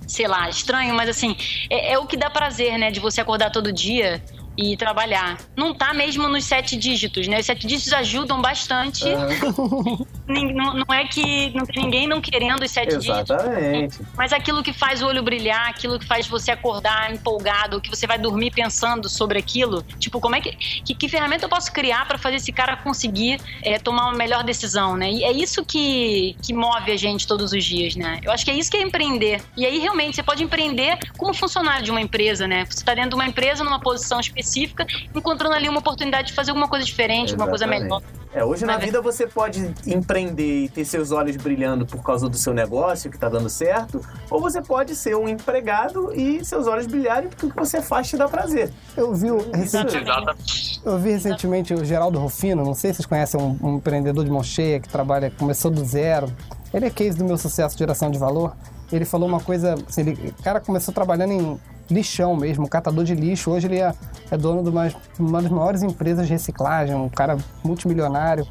[0.07, 1.37] sei lá, estranho, mas assim,
[1.69, 2.91] é, é, o que dá prazer, né?
[2.91, 4.23] De você acordar todo dia
[4.59, 5.39] e trabalhar.
[5.57, 7.39] Não tá mesmo nos sete dígitos, né?
[7.39, 9.05] Os sete dígitos ajudam bastante.
[9.05, 10.05] Uhum.
[10.29, 13.91] Não, não, é que não tem ninguém não querendo os sete Exatamente.
[13.91, 14.07] dígitos.
[14.17, 18.07] Mas aquilo que faz o olho brilhar, aquilo que faz você acordar empolgado, que você
[18.07, 19.83] vai dormir pensando sobre aquilo.
[19.99, 20.51] Tipo, como é que.
[20.85, 24.43] Que, que ferramenta eu posso criar para fazer esse cara conseguir é, tomar uma melhor
[24.43, 25.11] decisão, né?
[25.11, 28.19] E é isso que, que move a gente todos os dias, né?
[28.23, 29.41] Eu acho que é isso que é empreender.
[29.57, 32.65] E aí, realmente, você pode empreender como funcionário de uma empresa, né?
[32.65, 36.35] Você está dentro de uma empresa, numa posição específica específica, encontrando ali uma oportunidade de
[36.35, 37.43] fazer alguma coisa diferente, Exatamente.
[37.43, 38.03] uma coisa melhor.
[38.33, 42.37] É, hoje na vida você pode empreender e ter seus olhos brilhando por causa do
[42.37, 46.87] seu negócio que está dando certo, ou você pode ser um empregado e seus olhos
[46.87, 48.71] brilharem porque o que você faz te dá prazer.
[48.97, 53.59] Eu vi, recentemente, eu vi recentemente o Geraldo Rufino, não sei se vocês conhecem, um,
[53.63, 56.31] um empreendedor de mão cheia que trabalha, começou do zero.
[56.73, 58.55] Ele é case do meu sucesso de geração de valor.
[58.93, 61.59] Ele falou uma coisa, assim, ele, o cara começou trabalhando em
[61.91, 63.51] lixão mesmo, catador de lixo.
[63.51, 63.93] Hoje ele é,
[64.31, 68.47] é dono de uma, uma das maiores empresas de reciclagem, um cara multimilionário.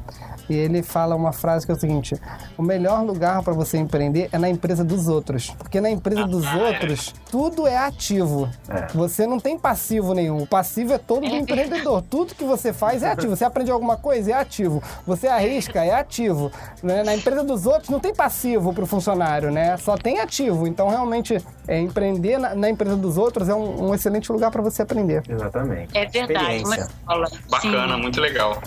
[0.48, 2.16] E ele fala uma frase que é o seguinte:
[2.56, 5.50] o melhor lugar para você empreender é na empresa dos outros.
[5.58, 8.48] Porque na empresa dos outros, tudo é ativo.
[8.68, 8.86] É.
[8.94, 10.42] Você não tem passivo nenhum.
[10.42, 12.02] O passivo é todo do empreendedor.
[12.02, 13.36] Tudo que você faz é ativo.
[13.36, 14.82] Você aprende alguma coisa, é ativo.
[15.06, 16.50] Você arrisca, é ativo.
[16.82, 17.02] Né?
[17.02, 19.76] Na empresa dos outros, não tem passivo para o funcionário, né?
[19.76, 20.66] Só tem ativo.
[20.66, 24.62] Então, realmente, é, empreender na, na, empresa dos outros é um, um excelente lugar para
[24.62, 25.22] você aprender.
[25.28, 25.96] Exatamente.
[25.96, 26.64] É verdade.
[27.48, 28.00] Bacana, Sim.
[28.02, 28.60] muito legal.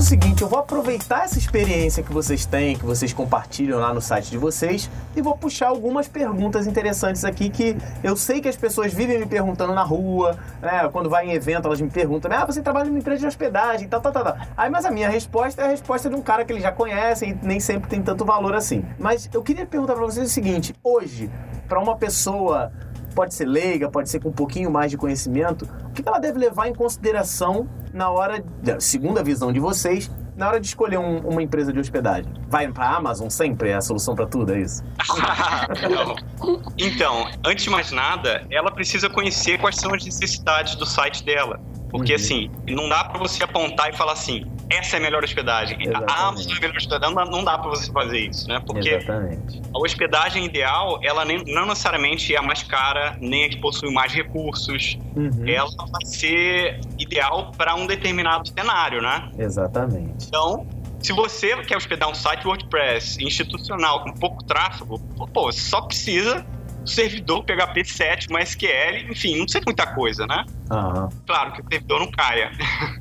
[0.00, 4.00] O seguinte, eu vou aproveitar essa experiência que vocês têm, que vocês compartilham lá no
[4.00, 8.56] site de vocês, e vou puxar algumas perguntas interessantes aqui que eu sei que as
[8.56, 10.88] pessoas vivem me perguntando na rua, né?
[10.90, 14.00] Quando vai em evento, elas me perguntam, ah, você trabalha numa empresa de hospedagem, tal,
[14.00, 14.36] tal, tal, tal.
[14.56, 17.38] Aí, mas a minha resposta é a resposta de um cara que eles já conhecem
[17.42, 18.82] e nem sempre tem tanto valor assim.
[18.98, 21.30] Mas eu queria perguntar para vocês o seguinte: hoje,
[21.68, 22.72] para uma pessoa
[23.14, 26.38] pode ser leiga, pode ser com um pouquinho mais de conhecimento, o que ela deve
[26.38, 28.42] levar em consideração na hora,
[28.78, 32.32] segundo a visão de vocês, na hora de escolher um, uma empresa de hospedagem?
[32.48, 33.70] Vai para a Amazon sempre?
[33.70, 34.82] É a solução para tudo, é isso?
[36.78, 41.60] então, antes de mais nada, ela precisa conhecer quais são as necessidades do site dela.
[41.90, 42.16] Porque, uhum.
[42.16, 45.76] assim, não dá para você apontar e falar assim, essa é a melhor hospedagem.
[45.80, 46.12] Exatamente.
[46.12, 47.14] A Amazon é a melhor hospedagem.
[47.14, 48.62] Não, não dá para você fazer isso, né?
[48.64, 49.60] Porque Exatamente.
[49.74, 53.92] a hospedagem ideal, ela nem, não necessariamente é a mais cara, nem a que possui
[53.92, 54.96] mais recursos.
[55.16, 55.44] Uhum.
[55.46, 59.28] Ela vai ser ideal para um determinado cenário, né?
[59.36, 60.26] Exatamente.
[60.28, 60.66] Então,
[61.00, 64.98] se você quer hospedar um site WordPress institucional com pouco tráfego,
[65.32, 66.44] pô, você só precisa
[66.84, 70.44] servidor PHP 7, MySQL, enfim, não sei muita coisa, né?
[70.70, 71.08] Uhum.
[71.26, 72.50] Claro que o servidor não caia.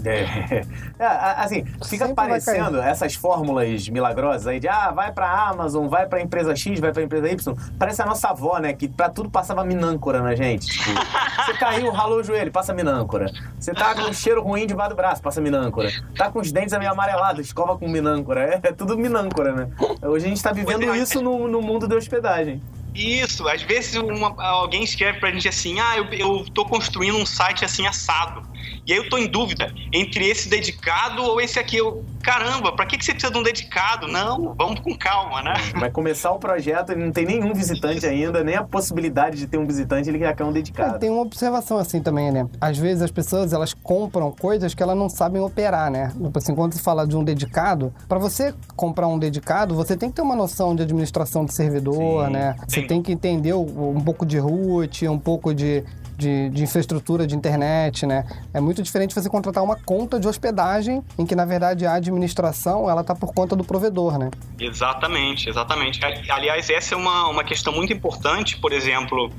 [0.04, 0.66] É.
[1.00, 1.06] é
[1.38, 6.22] assim, fica Sempre parecendo essas fórmulas milagrosas aí de ah, vai pra Amazon, vai pra
[6.22, 7.56] empresa X, vai pra empresa Y.
[7.78, 8.74] Parece a nossa avó, né?
[8.74, 10.68] Que pra tudo passava minâncora na gente.
[10.68, 11.00] Tipo,
[11.46, 13.32] você caiu, ralou o joelho, passa minâncora.
[13.60, 15.90] Você tá com um cheiro ruim debaixo do braço, passa minâncora.
[16.16, 18.42] Tá com os dentes meio amarelados, escova com minâncora.
[18.42, 19.70] É, é tudo minâncora, né?
[20.02, 22.62] Hoje a gente tá vivendo isso no, no mundo da hospedagem.
[22.94, 27.26] Isso, às vezes uma, alguém escreve pra gente assim, ah, eu, eu tô construindo um
[27.26, 28.42] site assim assado.
[28.86, 31.78] E aí eu tô em dúvida entre esse dedicado ou esse aqui.
[31.78, 34.08] Eu, caramba, pra que, que você precisa de um dedicado?
[34.08, 35.54] Não, vamos com calma, né?
[35.80, 39.58] Vai começar o projeto, ele não tem nenhum visitante ainda, nem a possibilidade de ter
[39.58, 40.96] um visitante, ele já quer um dedicado.
[40.96, 42.48] É, tem uma observação assim também, né?
[42.60, 46.12] Às vezes as pessoas, elas compram coisas que elas não sabem operar, né?
[46.22, 50.10] Tipo assim, quando se fala de um dedicado, para você comprar um dedicado, você tem
[50.10, 52.56] que ter uma noção de administração de servidor, sim, né?
[52.68, 52.82] Sim.
[52.82, 55.84] Você tem que entender um pouco de root, um pouco de
[56.20, 58.26] de, de, infraestrutura de internet, né?
[58.54, 62.90] É muito diferente você contratar uma conta de hospedagem em que, na verdade, a administração
[62.90, 64.30] ela está por conta do provedor, né?
[64.60, 66.00] Exatamente, exatamente.
[66.30, 69.32] Aliás, essa é uma, uma questão muito importante, por exemplo,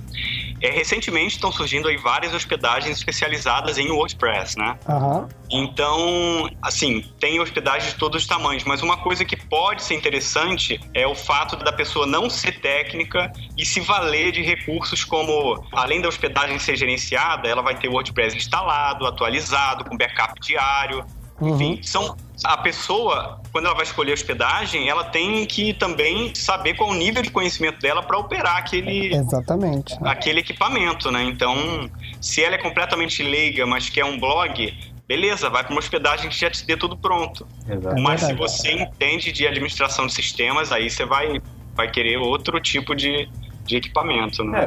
[0.60, 4.78] é, recentemente estão surgindo aí várias hospedagens especializadas em WordPress, né?
[4.88, 5.28] Uhum.
[5.50, 10.78] Então, assim, tem hospedagens de todos os tamanhos, mas uma coisa que pode ser interessante
[10.94, 16.00] é o fato da pessoa não ser técnica e se valer de recursos como, além
[16.00, 21.04] da hospedagem ser gerenciada, ela vai ter o WordPress instalado, atualizado, com backup diário.
[21.40, 21.54] Uhum.
[21.54, 26.90] Enfim, são a pessoa, quando ela vai escolher hospedagem, ela tem que também saber qual
[26.90, 29.96] o nível de conhecimento dela para operar aquele, Exatamente.
[30.02, 31.22] aquele equipamento, né?
[31.24, 34.74] Então, se ela é completamente leiga, mas quer um blog,
[35.06, 37.46] beleza, vai para uma hospedagem que já te dê tudo pronto.
[37.68, 38.00] Exato.
[38.00, 41.40] Mas se você entende de administração de sistemas, aí você vai,
[41.74, 43.28] vai querer outro tipo de,
[43.64, 44.66] de equipamento, né?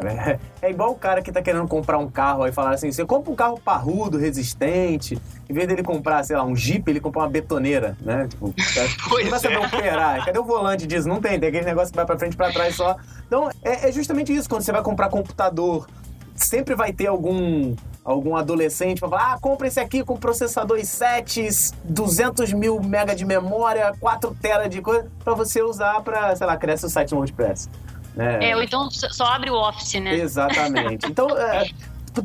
[0.61, 3.05] É, é, igual o cara que tá querendo comprar um carro e falar assim, você
[3.05, 5.17] compra um carro parrudo, resistente,
[5.49, 8.27] em vez dele comprar, sei lá, um Jeep, ele compra uma betoneira, né?
[8.27, 8.53] Tipo,
[9.23, 9.59] não vai saber é.
[9.59, 10.25] operar.
[10.25, 11.07] Cadê o volante disso?
[11.07, 12.95] Não tem, tem aquele negócio que vai pra frente e pra trás só.
[13.27, 15.87] Então, é, é justamente isso, quando você vai comprar computador,
[16.35, 21.73] sempre vai ter algum algum adolescente para falar, ah, compra esse aqui com processador i7,
[21.85, 26.57] 200 mil mega de memória, 4 tera de coisa, para você usar para, sei lá,
[26.57, 27.69] criar seu site no WordPress.
[28.17, 30.15] É, é ou então só abre o Office, né?
[30.15, 31.05] Exatamente.
[31.07, 31.69] Então, é,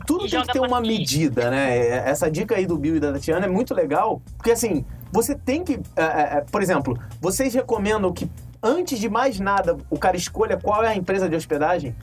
[0.07, 2.09] tudo e tem que ter uma medida, né?
[2.09, 5.65] Essa dica aí do Bill e da Tatiana é muito legal, porque assim, você tem
[5.65, 8.31] que, é, é, é, por exemplo, vocês recomendam que
[8.63, 11.95] antes de mais nada o cara escolha qual é a empresa de hospedagem?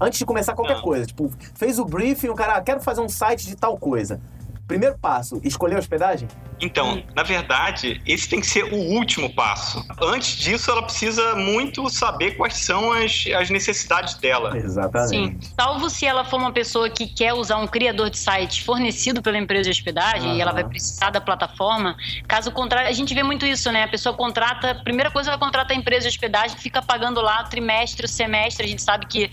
[0.00, 0.82] Antes de começar qualquer Não.
[0.82, 1.06] coisa.
[1.06, 4.20] Tipo, fez o briefing, o cara, ah, quero fazer um site de tal coisa.
[4.68, 6.28] Primeiro passo, escolher a hospedagem?
[6.60, 9.82] Então, na verdade, esse tem que ser o último passo.
[10.02, 14.54] Antes disso, ela precisa muito saber quais são as, as necessidades dela.
[14.56, 15.46] Exatamente.
[15.46, 15.52] Sim.
[15.58, 19.38] Salvo se ela for uma pessoa que quer usar um criador de site fornecido pela
[19.38, 20.36] empresa de hospedagem uhum.
[20.36, 21.96] e ela vai precisar da plataforma.
[22.26, 23.84] Caso contrário, a gente vê muito isso, né?
[23.84, 28.06] A pessoa contrata, primeira coisa, ela contrata a empresa de hospedagem, fica pagando lá trimestre,
[28.06, 28.66] semestre.
[28.66, 29.30] A gente sabe que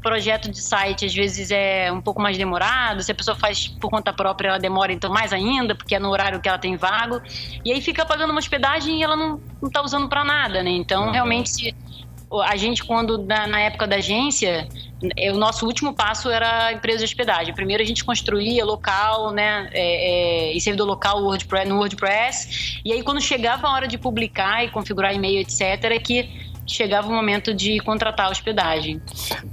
[0.00, 3.02] projeto de site às vezes é um pouco mais demorado.
[3.02, 6.08] Se a pessoa faz por conta própria, ela demora então mais ainda, porque é no
[6.08, 7.20] horário que ela tem vago.
[7.64, 10.70] E aí fica pagando uma hospedagem e ela não, não tá usando para nada, né?
[10.70, 11.12] Então, uhum.
[11.12, 11.74] realmente,
[12.44, 14.68] a gente, quando na, na época da agência,
[15.32, 17.54] o nosso último passo era a empresa de hospedagem.
[17.54, 22.80] Primeiro a gente construía local, né, é, é, e servidor local WordPress, no WordPress.
[22.84, 27.08] E aí quando chegava a hora de publicar e configurar e-mail, etc., é que chegava
[27.08, 29.00] o momento de contratar a hospedagem.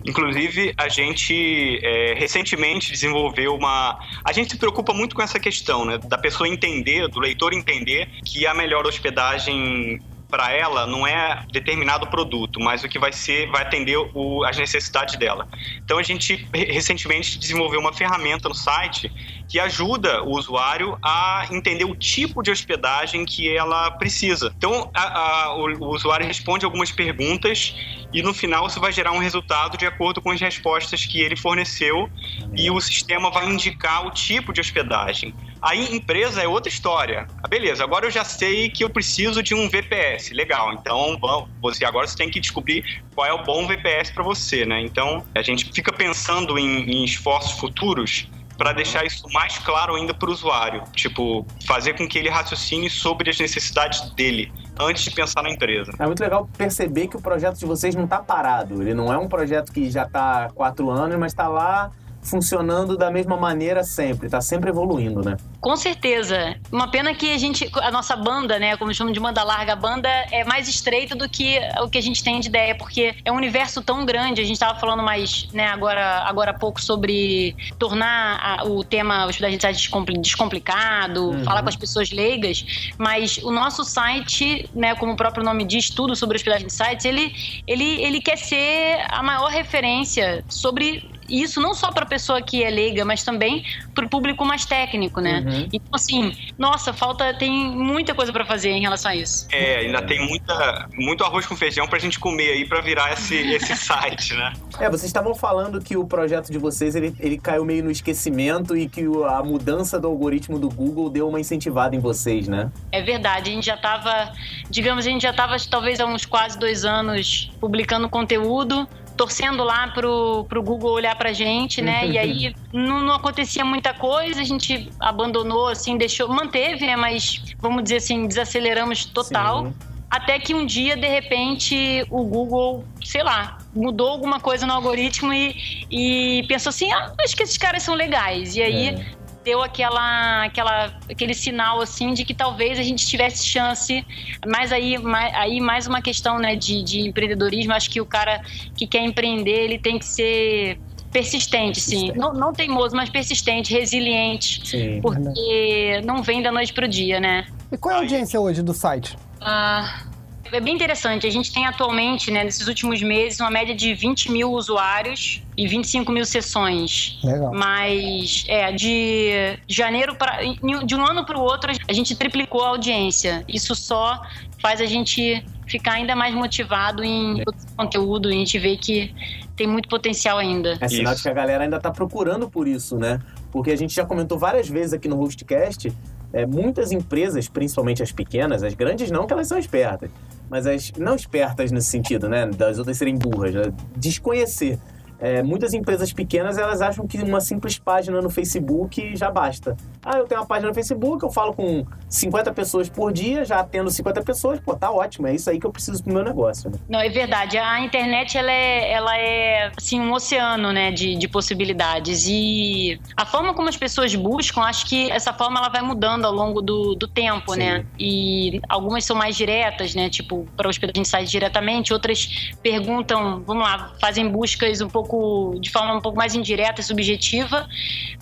[0.05, 3.97] Inclusive, a gente é, recentemente desenvolveu uma.
[4.23, 5.97] A gente se preocupa muito com essa questão, né?
[5.97, 9.99] Da pessoa entender, do leitor entender que a melhor hospedagem
[10.29, 14.57] para ela não é determinado produto, mas o que vai ser, vai atender o, as
[14.57, 15.47] necessidades dela.
[15.83, 19.11] Então a gente recentemente desenvolveu uma ferramenta no site
[19.47, 24.53] que ajuda o usuário a entender o tipo de hospedagem que ela precisa.
[24.57, 27.75] Então a, a, o, o usuário responde algumas perguntas
[28.13, 31.35] e no final isso vai gerar um resultado de acordo com as respostas que ele
[31.35, 32.09] forneceu
[32.55, 35.33] e o sistema vai indicar o tipo de hospedagem.
[35.61, 37.27] Aí empresa é outra história.
[37.43, 40.31] Ah, beleza, agora eu já sei que eu preciso de um VPS.
[40.31, 41.19] Legal, então
[41.61, 44.81] você agora você tem que descobrir qual é o bom VPS para você, né?
[44.81, 50.13] Então a gente fica pensando em, em esforços futuros para deixar isso mais claro ainda
[50.13, 50.83] para o usuário.
[50.93, 55.91] Tipo, fazer com que ele raciocine sobre as necessidades dele antes de pensar na empresa.
[55.99, 58.81] É muito legal perceber que o projeto de vocês não está parado.
[58.81, 61.91] Ele não é um projeto que já está há quatro anos, mas está lá
[62.25, 65.37] funcionando da mesma maneira sempre, tá sempre evoluindo, né?
[65.61, 66.55] Com certeza.
[66.71, 69.75] Uma pena que a gente, a nossa banda, né, como chamam de banda larga, a
[69.75, 73.31] banda é mais estreita do que o que a gente tem de ideia, porque é
[73.31, 74.41] um universo tão grande.
[74.41, 79.25] A gente estava falando mais, né, agora, agora há pouco sobre tornar a, o tema
[79.25, 81.43] hospedagem de site descomplicado, uhum.
[81.43, 85.89] falar com as pessoas leigas, mas o nosso site, né, como o próprio nome diz,
[85.89, 87.33] tudo sobre hospedagem de sites, ele,
[87.67, 92.63] ele, ele quer ser a maior referência sobre isso não só para a pessoa que
[92.63, 95.43] é leiga, mas também para o público mais técnico, né?
[95.45, 95.69] Uhum.
[95.71, 99.47] Então, assim, nossa, falta, tem muita coisa para fazer em relação a isso.
[99.51, 103.13] É, ainda tem muita, muito arroz com feijão para a gente comer aí para virar
[103.13, 104.53] esse, esse site, né?
[104.79, 108.75] É, vocês estavam falando que o projeto de vocês ele, ele caiu meio no esquecimento
[108.75, 112.71] e que a mudança do algoritmo do Google deu uma incentivada em vocês, né?
[112.91, 114.31] É verdade, a gente já estava,
[114.69, 119.87] digamos, a gente já estava talvez há uns quase dois anos publicando conteúdo torcendo lá
[119.89, 122.07] pro, pro Google olhar pra gente, né?
[122.07, 126.95] e aí não, não, acontecia muita coisa, a gente abandonou, assim, deixou, manteve, né?
[126.95, 129.67] Mas vamos dizer assim, desaceleramos total.
[129.67, 129.73] Sim.
[130.09, 135.33] Até que um dia, de repente, o Google, sei lá, mudou alguma coisa no algoritmo
[135.33, 135.55] e,
[135.91, 138.55] e pensou assim: ah, acho que esses caras são legais.
[138.55, 139.05] E aí é
[139.45, 144.03] deu aquela, aquela, aquele sinal assim de que talvez a gente tivesse chance.
[144.45, 147.71] Mas aí, mais, aí mais uma questão né, de, de empreendedorismo.
[147.71, 148.41] Acho que o cara
[148.75, 150.79] que quer empreender ele tem que ser
[151.11, 152.11] persistente, sim.
[152.13, 154.67] Não, não teimoso, mas persistente, resiliente.
[154.67, 154.99] Sim.
[155.01, 157.45] Porque não vem da noite pro dia, né?
[157.71, 159.17] E qual é a audiência hoje do site?
[159.39, 160.03] Ah,
[160.51, 161.25] é bem interessante.
[161.25, 165.67] A gente tem atualmente, né, nesses últimos meses, uma média de 20 mil usuários e
[165.67, 167.19] 25 mil sessões.
[167.23, 167.51] Legal.
[167.53, 170.39] Mas, é, de janeiro para.
[170.85, 173.43] De um ano para o outro, a gente triplicou a audiência.
[173.47, 174.21] Isso só
[174.61, 178.29] faz a gente ficar ainda mais motivado em produzir conteúdo.
[178.29, 179.13] A gente vê que
[179.55, 180.77] tem muito potencial ainda.
[180.79, 183.19] É sinal de que a galera ainda está procurando por isso, né?
[183.51, 185.91] Porque a gente já comentou várias vezes aqui no Hostcast
[186.35, 190.09] é, muitas empresas, principalmente as pequenas, as grandes não, que elas são espertas,
[190.49, 193.63] mas as não espertas nesse sentido, né, das outras serem burras, né,
[193.95, 194.79] desconhecer
[195.19, 199.75] é, muitas empresas pequenas elas acham que uma simples página no Facebook já basta.
[200.03, 203.59] Ah, eu tenho uma página no Facebook, eu falo com 50 pessoas por dia, já
[203.59, 206.69] atendo 50 pessoas, pô, tá ótimo, é isso aí que eu preciso pro meu negócio.
[206.69, 206.77] Né?
[206.89, 207.57] Não, é verdade.
[207.57, 212.25] A internet ela é, ela é assim, um oceano né, de, de possibilidades.
[212.27, 216.33] E a forma como as pessoas buscam, acho que essa forma ela vai mudando ao
[216.33, 217.59] longo do, do tempo, Sim.
[217.59, 217.85] né?
[217.99, 220.09] E algumas são mais diretas, né?
[220.09, 225.59] Tipo, para hospedagem de site diretamente, outras perguntam, vamos lá, fazem buscas um pouco pouco,
[225.59, 227.67] de forma um pouco mais indireta e subjetiva,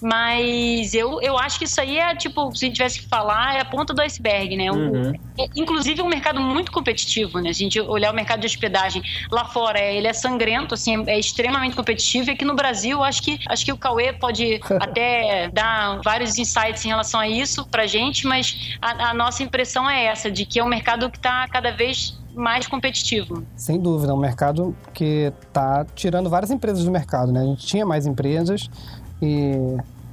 [0.01, 3.55] mas eu, eu acho que isso aí é, tipo, se a gente tivesse que falar,
[3.55, 4.71] é a ponta do iceberg, né?
[4.71, 5.13] Uhum.
[5.39, 7.53] é, inclusive um mercado muito competitivo, né?
[7.53, 11.17] Se a gente olhar o mercado de hospedagem lá fora, ele é sangrento, assim, é
[11.17, 16.01] extremamente competitivo, e aqui no Brasil, acho que, acho que o Cauê pode até dar
[16.03, 20.29] vários insights em relação a isso pra gente, mas a, a nossa impressão é essa,
[20.29, 23.43] de que é um mercado que está cada vez mais competitivo.
[23.55, 27.41] Sem dúvida, é um mercado que está tirando várias empresas do mercado, né?
[27.41, 28.69] A gente tinha mais empresas
[29.21, 29.55] e,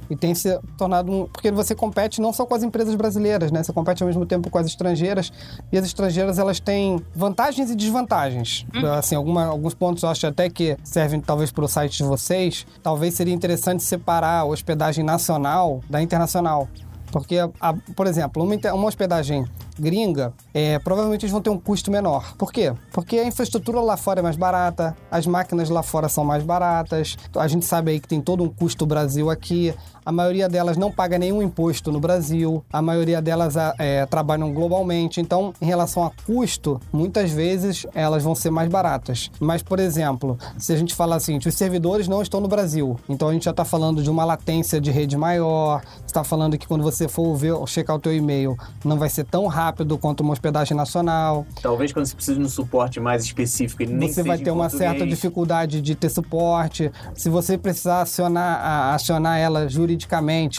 [0.09, 1.27] e tem se tornado um...
[1.27, 3.63] Porque você compete não só com as empresas brasileiras, né?
[3.63, 5.31] Você compete ao mesmo tempo com as estrangeiras
[5.71, 8.65] e as estrangeiras, elas têm vantagens e desvantagens.
[8.73, 8.85] Hum.
[8.87, 12.65] Assim, alguma, alguns pontos eu acho até que servem talvez para o site de vocês.
[12.83, 16.67] Talvez seria interessante separar a hospedagem nacional da internacional.
[17.11, 19.45] Porque, a, por exemplo, uma, uma hospedagem
[19.77, 22.35] gringa, é, provavelmente eles vão ter um custo menor.
[22.37, 22.73] Por quê?
[22.91, 27.17] Porque a infraestrutura lá fora é mais barata, as máquinas lá fora são mais baratas,
[27.35, 29.73] a gente sabe aí que tem todo um custo Brasil aqui,
[30.05, 35.21] a maioria delas não paga nenhum imposto no Brasil, a maioria delas é, trabalham globalmente.
[35.21, 39.31] Então, em relação a custo, muitas vezes elas vão ser mais baratas.
[39.39, 43.29] Mas, por exemplo, se a gente falar assim, os servidores não estão no Brasil, então
[43.29, 46.83] a gente já está falando de uma latência de rede maior, está falando que quando
[46.83, 50.75] você for ver, checar o teu e-mail, não vai ser tão rápido quanto uma hospedagem
[50.75, 51.45] nacional.
[51.61, 54.89] Talvez quando você precisa de um suporte mais específico, nem você vai ter uma português.
[54.89, 56.91] certa dificuldade de ter suporte.
[57.13, 59.90] Se você precisar acionar, acionar ela juridicamente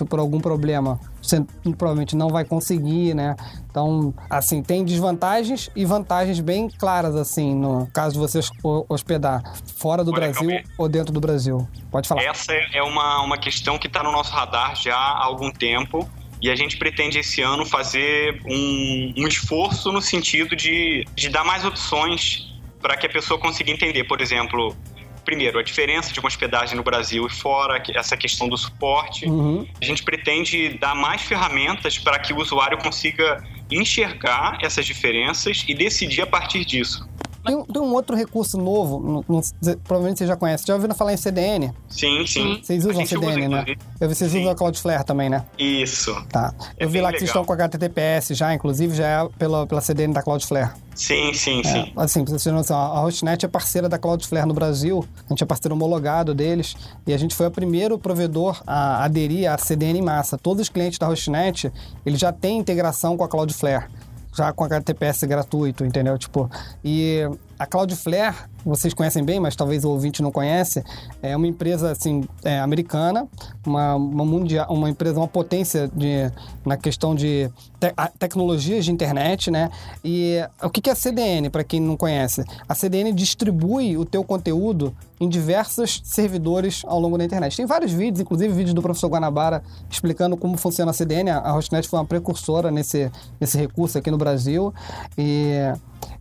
[0.09, 1.45] por algum problema, você
[1.77, 3.37] provavelmente não vai conseguir, né?
[3.71, 8.41] Então, assim, tem desvantagens e vantagens bem claras, assim, no caso de você
[8.89, 9.43] hospedar
[9.77, 11.67] fora do Olha, Brasil ou dentro do Brasil.
[11.91, 12.23] Pode falar.
[12.23, 16.09] Essa é uma, uma questão que está no nosso radar já há algum tempo.
[16.43, 21.45] E a gente pretende esse ano fazer um, um esforço no sentido de, de dar
[21.45, 24.03] mais opções para que a pessoa consiga entender.
[24.05, 24.77] Por exemplo,
[25.25, 29.27] primeiro, a diferença de uma hospedagem no Brasil e fora, essa questão do suporte.
[29.27, 29.67] Uhum.
[29.81, 35.75] A gente pretende dar mais ferramentas para que o usuário consiga enxergar essas diferenças e
[35.75, 37.09] decidir a partir disso.
[37.45, 40.65] Tem, tem, um outro recurso novo, não, não, provavelmente você já conhece.
[40.67, 41.73] Já ouviram falar em CDN?
[41.89, 42.61] Sim, sim.
[42.63, 43.77] Vocês usam CDN, usa, né?
[44.01, 44.41] Eu vi vocês sim.
[44.41, 45.45] usam a Cloudflare também, né?
[45.59, 46.15] Isso.
[46.31, 46.55] Tá.
[46.79, 47.19] É eu vi lá que legal.
[47.19, 50.71] vocês estão com HTTPS já, inclusive já é pela, pela CDN da Cloudflare.
[50.95, 51.93] Sim, sim, é, sim.
[51.97, 55.43] Assim, pra vocês terem noção, a Hostnet é parceira da Cloudflare no Brasil, a gente
[55.43, 56.77] é parceiro homologado deles,
[57.07, 60.37] e a gente foi o primeiro provedor a aderir à CDN em massa.
[60.37, 61.73] Todos os clientes da Hostnet,
[62.05, 63.87] eles já têm integração com a Cloudflare
[64.35, 66.17] já com HTTPS gratuito, entendeu?
[66.19, 66.51] Tipo,
[66.85, 67.21] e
[67.63, 68.35] a Cloudflare,
[68.65, 70.83] vocês conhecem bem, mas talvez o ouvinte não conhece,
[71.23, 73.29] é uma empresa assim é, americana,
[73.65, 76.29] uma, uma mundial, uma empresa, uma potência de,
[76.67, 77.49] na questão de
[77.79, 79.71] te, a, tecnologias de internet, né?
[80.05, 82.45] E o que é a CDN, para quem não conhece?
[82.69, 87.57] A CDN distribui o teu conteúdo em diversos servidores ao longo da internet.
[87.57, 91.31] Tem vários vídeos, inclusive vídeos do professor Guanabara explicando como funciona a CDN.
[91.31, 93.09] A Hostnet foi uma precursora nesse,
[93.41, 94.75] nesse recurso aqui no Brasil.
[95.17, 95.73] E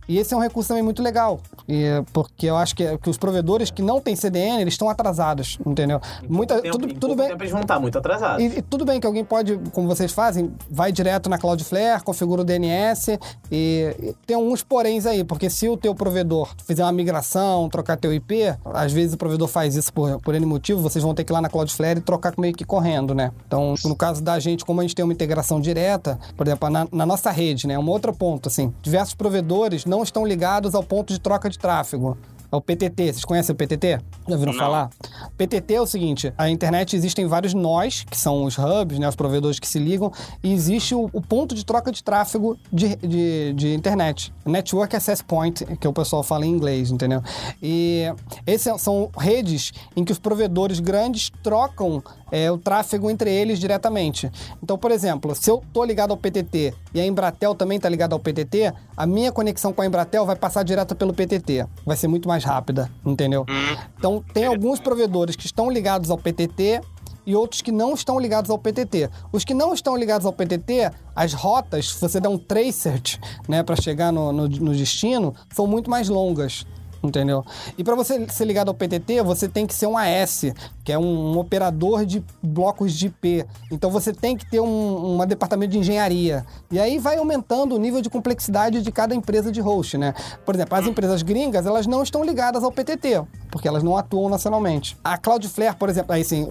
[0.08, 3.16] e esse é um recurso também muito legal, e, porque eu acho que, que os
[3.16, 6.00] provedores que não têm CDN, eles estão atrasados, entendeu?
[6.28, 7.28] Muita, tempo, tudo, tudo bem.
[7.28, 8.42] Tempo eles vão estar muito atrasados.
[8.42, 12.42] E, e, tudo bem que alguém pode, como vocês fazem, vai direto na Cloudflare, configura
[12.42, 13.18] o DNS
[13.50, 17.96] e, e tem alguns poréns aí, porque se o teu provedor fizer uma migração, trocar
[17.96, 21.24] teu IP, às vezes o provedor faz isso por, por N motivo, vocês vão ter
[21.24, 23.32] que ir lá na Cloudflare e trocar meio que correndo, né?
[23.46, 26.86] Então, no caso da gente, como a gente tem uma integração direta, por exemplo, na,
[26.90, 27.78] na nossa rede, né?
[27.78, 32.16] Um outro ponto, assim, diversos provedores não estão ligados ao ponto de troca de tráfego
[32.52, 33.12] é o PTT.
[33.14, 33.98] Vocês conhecem o PTT?
[34.28, 34.58] Já ouviram Não.
[34.58, 34.90] falar?
[35.38, 39.16] PTT é o seguinte: a internet existem vários nós, que são os hubs, né, os
[39.16, 43.52] provedores que se ligam, e existe o, o ponto de troca de tráfego de, de,
[43.54, 44.32] de, internet.
[44.44, 47.22] Network Access Point, que o pessoal fala em inglês, entendeu?
[47.62, 48.04] E
[48.46, 54.30] esses são redes em que os provedores grandes trocam é, o tráfego entre eles diretamente.
[54.62, 58.14] Então, por exemplo, se eu estou ligado ao PTT e a Embratel também está ligada
[58.14, 61.66] ao PTT, a minha conexão com a Embratel vai passar direto pelo PTT.
[61.84, 63.46] Vai ser muito mais rápida, entendeu?
[63.48, 63.76] Hum.
[63.98, 66.80] Então, tem alguns provedores que estão ligados ao PTT
[67.24, 69.08] e outros que não estão ligados ao PTT.
[69.30, 73.00] Os que não estão ligados ao PTT, as rotas, se você der um tracer
[73.48, 76.66] né, para chegar no, no, no destino, são muito mais longas
[77.02, 77.44] entendeu?
[77.76, 80.44] E para você ser ligado ao PTT, você tem que ser um AS,
[80.84, 83.44] que é um, um operador de blocos de IP.
[83.70, 86.44] Então você tem que ter um, um departamento de engenharia.
[86.70, 90.14] E aí vai aumentando o nível de complexidade de cada empresa de host, né?
[90.44, 94.28] Por exemplo, as empresas gringas, elas não estão ligadas ao PTT, porque elas não atuam
[94.28, 94.96] nacionalmente.
[95.02, 96.48] A Cloudflare, por exemplo, aí sim,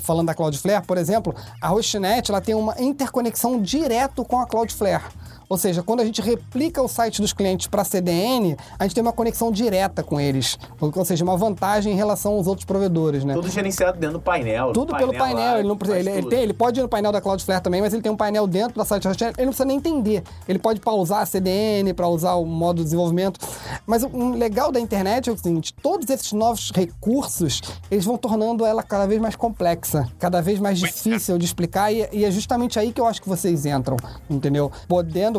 [0.00, 5.04] falando da Cloudflare, por exemplo, a Hostnet, ela tem uma interconexão direto com a Cloudflare.
[5.48, 9.02] Ou seja, quando a gente replica o site dos clientes para CDN, a gente tem
[9.02, 10.58] uma conexão direta com eles.
[10.80, 13.34] Ou seja, uma vantagem em relação aos outros provedores, né?
[13.34, 14.72] Tudo gerenciado dentro do painel.
[14.72, 15.52] Tudo pelo painel.
[15.52, 17.80] Lá, ele, não precisa, ele, ele, tem, ele, pode ir no painel da Cloudflare também,
[17.80, 20.22] mas ele tem um painel dentro da site ele não precisa nem entender.
[20.46, 23.40] Ele pode pausar a CDN para usar o modo de desenvolvimento.
[23.86, 28.66] Mas o legal da internet é o seguinte, todos esses novos recursos, eles vão tornando
[28.66, 32.78] ela cada vez mais complexa, cada vez mais difícil de explicar e, e é justamente
[32.78, 33.96] aí que eu acho que vocês entram,
[34.28, 34.70] entendeu?
[34.86, 35.37] Podendo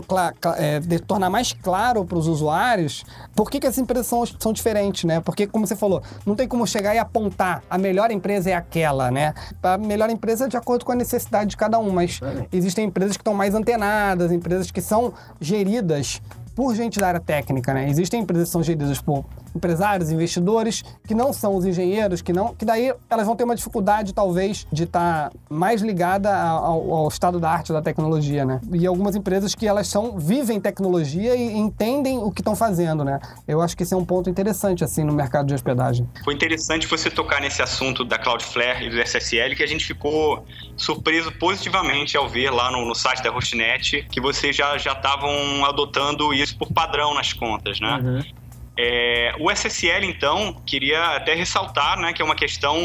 [0.58, 3.04] é, de tornar mais claro para os usuários
[3.36, 5.20] por que, que as empresas são, são diferentes, né?
[5.20, 9.12] Porque, como você falou, não tem como chegar e apontar a melhor empresa é aquela,
[9.12, 9.34] né?
[9.62, 12.20] A melhor empresa é de acordo com a necessidade de cada um, mas
[12.52, 16.22] existem empresas que estão mais antenadas, empresas que são geridas
[16.56, 17.90] por gente da área técnica, né?
[17.90, 19.24] Existem empresas que são geridas por
[19.56, 23.56] empresários, investidores, que não são os engenheiros, que não, que daí elas vão ter uma
[23.56, 28.60] dificuldade, talvez, de estar mais ligada ao, ao, estado da arte da tecnologia, né?
[28.72, 33.20] E algumas empresas que elas são, vivem tecnologia e entendem o que estão fazendo, né?
[33.48, 36.08] Eu acho que esse é um ponto interessante, assim, no mercado de hospedagem.
[36.24, 40.44] Foi interessante você tocar nesse assunto da Cloudflare e do SSL, que a gente ficou
[40.78, 46.34] surpreso positivamente ao ver lá no, no site da Hostnet que vocês já estavam adotando
[46.34, 48.00] isso por padrão nas contas, né?
[48.02, 48.40] Uhum.
[48.82, 52.78] É, o SSL, então, queria até ressaltar né, que é uma questão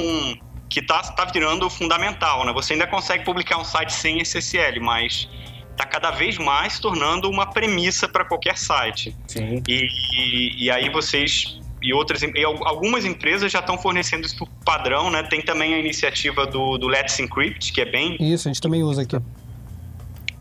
[0.68, 2.44] que está tá virando fundamental.
[2.44, 2.52] Né?
[2.52, 5.28] Você ainda consegue publicar um site sem SSL, mas
[5.70, 9.14] está cada vez mais tornando uma premissa para qualquer site.
[9.28, 9.62] Sim.
[9.68, 9.86] E,
[10.16, 15.12] e, e, aí vocês e outras e algumas empresas já estão fornecendo isso por padrão,
[15.12, 15.22] né?
[15.22, 18.82] Tem também a iniciativa do, do Let's Encrypt, que é bem isso a gente também
[18.82, 19.16] usa aqui.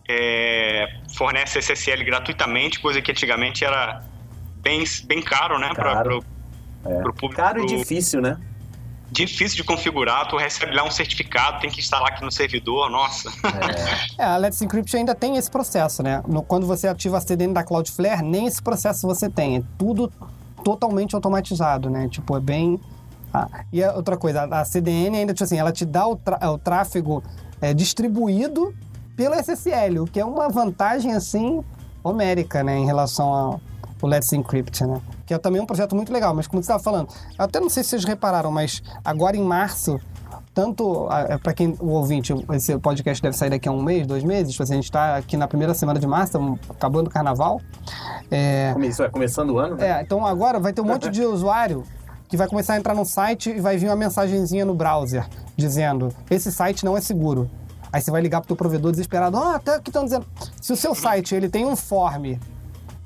[0.09, 4.03] É, fornece SSL gratuitamente, coisa que antigamente era
[4.63, 5.71] bem, bem caro, né?
[5.75, 5.91] Caro.
[5.91, 6.23] Pra, pro,
[6.85, 7.01] é.
[7.01, 8.39] pro público, caro e difícil, né?
[9.11, 13.29] Difícil de configurar, tu recebe lá um certificado, tem que instalar aqui no servidor, nossa.
[14.17, 16.23] É, é a Let's Encrypt ainda tem esse processo, né?
[16.27, 19.57] No, quando você ativa a CDN da Cloudflare, nem esse processo você tem.
[19.57, 20.11] É tudo
[20.63, 22.07] totalmente automatizado, né?
[22.07, 22.79] Tipo, é bem...
[23.31, 27.23] Ah, e outra coisa, a CDN ainda, tipo assim, ela te dá o, o tráfego
[27.61, 28.73] é, distribuído
[29.15, 31.63] pelo SSL, o que é uma vantagem, assim,
[32.03, 32.77] homérica, né?
[32.77, 33.61] Em relação ao
[34.03, 35.01] o Let's Encrypt, né?
[35.25, 37.07] Que é também um projeto muito legal, mas como você estava falando,
[37.39, 39.99] eu até não sei se vocês repararam, mas agora em março,
[40.53, 44.23] tanto é, para quem o ouvinte, esse podcast deve sair daqui a um mês, dois
[44.23, 46.37] meses, tipo assim, a gente está aqui na primeira semana de março,
[46.69, 47.61] acabando o carnaval.
[48.29, 48.75] É...
[48.81, 49.75] Isso é começando o ano?
[49.77, 49.89] Né?
[49.89, 51.83] É, então agora vai ter um monte de usuário
[52.27, 55.25] que vai começar a entrar no site e vai vir uma mensagenzinha no browser
[55.55, 57.49] dizendo: esse site não é seguro.
[57.91, 60.25] Aí você vai ligar para o provedor desesperado: oh, até que estão dizendo.
[60.59, 62.37] Se o seu site ele tem um form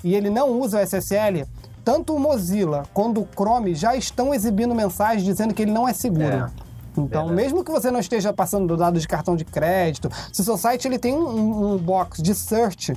[0.02, 1.46] e ele não usa o SSL,
[1.84, 5.92] tanto o Mozilla quanto o Chrome já estão exibindo mensagens dizendo que ele não é
[5.92, 6.24] seguro.
[6.24, 6.50] É.
[6.92, 7.32] Então, Verdade.
[7.32, 10.98] mesmo que você não esteja passando dados de cartão de crédito, se seu site ele
[10.98, 12.94] tem um, um box de search,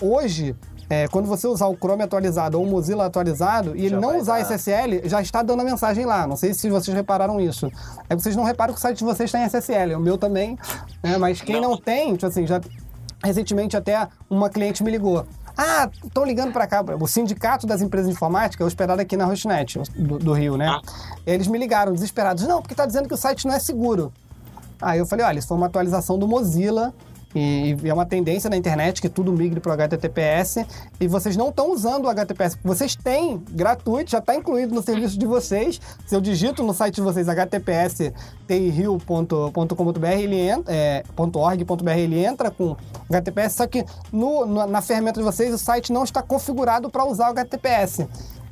[0.00, 0.54] hoje,
[0.90, 4.18] é, quando você usar o Chrome atualizado ou o Mozilla atualizado e ele já não
[4.18, 4.54] usar dar.
[4.54, 6.26] SSL, já está dando a mensagem lá.
[6.26, 7.70] Não sei se vocês repararam isso.
[8.08, 10.58] É que vocês não reparam que o site de vocês tem SSL, o meu também,
[11.02, 11.18] né?
[11.18, 12.60] mas quem não, não tem, tipo assim, já
[13.22, 15.26] recentemente até uma cliente me ligou.
[15.60, 16.84] Ah, estão ligando para cá.
[17.00, 20.80] O Sindicato das Empresas de Informática é hospedado aqui na Rosnet, do, do Rio, né?
[21.26, 22.46] Eles me ligaram desesperados.
[22.46, 24.12] Não, porque está dizendo que o site não é seguro.
[24.80, 26.94] Aí eu falei, olha, isso foi uma atualização do Mozilla
[27.34, 30.64] e, e, é uma tendência na internet que tudo migre para o HTTPS
[30.98, 32.58] e vocês não estão usando o HTTPS.
[32.64, 35.80] Vocês têm gratuito, já está incluído no serviço de vocês.
[36.06, 38.12] Se eu digito no site de vocês https
[40.18, 42.76] ele entra, é, .org.br, ele entra com
[43.10, 47.04] HTTPS, só que no, no, na ferramenta de vocês o site não está configurado para
[47.04, 48.06] usar o HTTPS.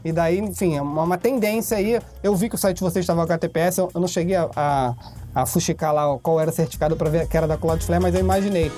[0.05, 2.01] E daí, enfim, é uma, uma, tendência aí.
[2.23, 4.95] Eu vi que o site de vocês estava HTTPS, eu, eu não cheguei a, a
[5.37, 8.21] a fuxicar lá qual era o certificado para ver que era da Cloudflare, mas eu
[8.21, 8.73] imaginei.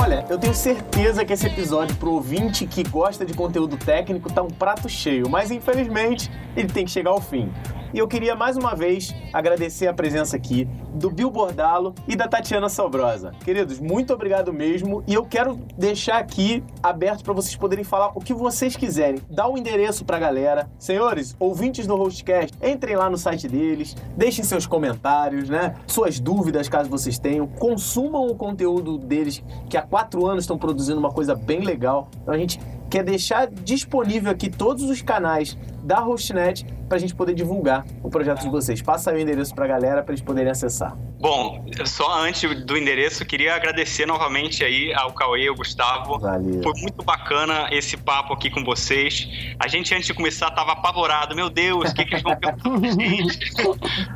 [0.00, 4.40] Olha, eu tenho certeza que esse episódio pro ouvinte que gosta de conteúdo técnico tá
[4.40, 7.52] um prato cheio, mas infelizmente ele tem que chegar ao fim.
[7.94, 12.26] E eu queria mais uma vez agradecer a presença aqui do Bill Bordalo e da
[12.26, 13.32] Tatiana Sobrosa.
[13.44, 15.04] Queridos, muito obrigado mesmo.
[15.06, 19.20] E eu quero deixar aqui aberto para vocês poderem falar o que vocês quiserem.
[19.28, 20.70] Dá o um endereço para a galera.
[20.78, 25.74] Senhores, ouvintes do Hostcast, entrem lá no site deles, deixem seus comentários, né?
[25.86, 27.46] Suas dúvidas, caso vocês tenham.
[27.46, 32.08] Consumam o conteúdo deles, que há quatro anos estão produzindo uma coisa bem legal.
[32.22, 37.14] Então a gente quer deixar disponível aqui todos os canais da Hostnet para a gente
[37.14, 38.82] poder divulgar o projeto de vocês.
[38.82, 40.96] Passa aí o endereço para a galera para eles poderem acessar.
[41.18, 46.18] Bom, só antes do endereço, queria agradecer novamente aí ao Cauê e ao Gustavo.
[46.18, 46.62] Valeu.
[46.62, 49.28] Foi muito bacana esse papo aqui com vocês.
[49.58, 51.34] A gente, antes de começar, estava apavorado.
[51.36, 52.56] Meu Deus, o que, que eles vão pensar
[53.00, 53.52] gente?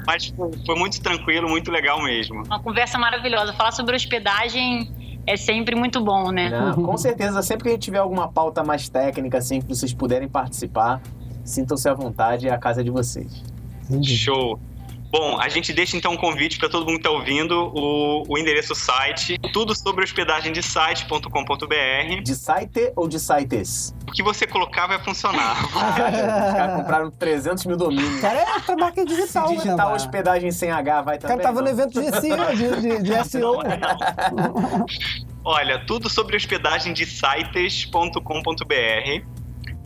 [0.05, 0.35] Mas
[0.67, 2.43] foi muito tranquilo, muito legal mesmo.
[2.45, 3.53] Uma conversa maravilhosa.
[3.53, 4.91] Falar sobre hospedagem
[5.27, 6.49] é sempre muito bom, né?
[6.49, 9.93] Não, com certeza, sempre que a gente tiver alguma pauta mais técnica, assim, que vocês
[9.93, 11.01] puderem participar,
[11.47, 13.43] sintam-se à vontade, é a casa de vocês.
[14.03, 14.61] Show!
[15.11, 18.37] Bom, a gente deixa então um convite para todo mundo que está ouvindo o, o
[18.37, 22.23] endereço site, tudo sobre hospedagem de site.com.br.
[22.23, 23.95] De site ou de sites?
[24.07, 25.65] O que você colocar vai funcionar.
[25.67, 28.21] Os caras compraram 300 mil domínios.
[28.21, 31.37] Cara, é pra marca digital, né, hospedagem sem H, vai também.
[31.37, 33.57] O cara tava no evento de SEO, de, de, de SEO.
[35.45, 38.21] Olha, tudo sobre hospedagem de sites.com.br.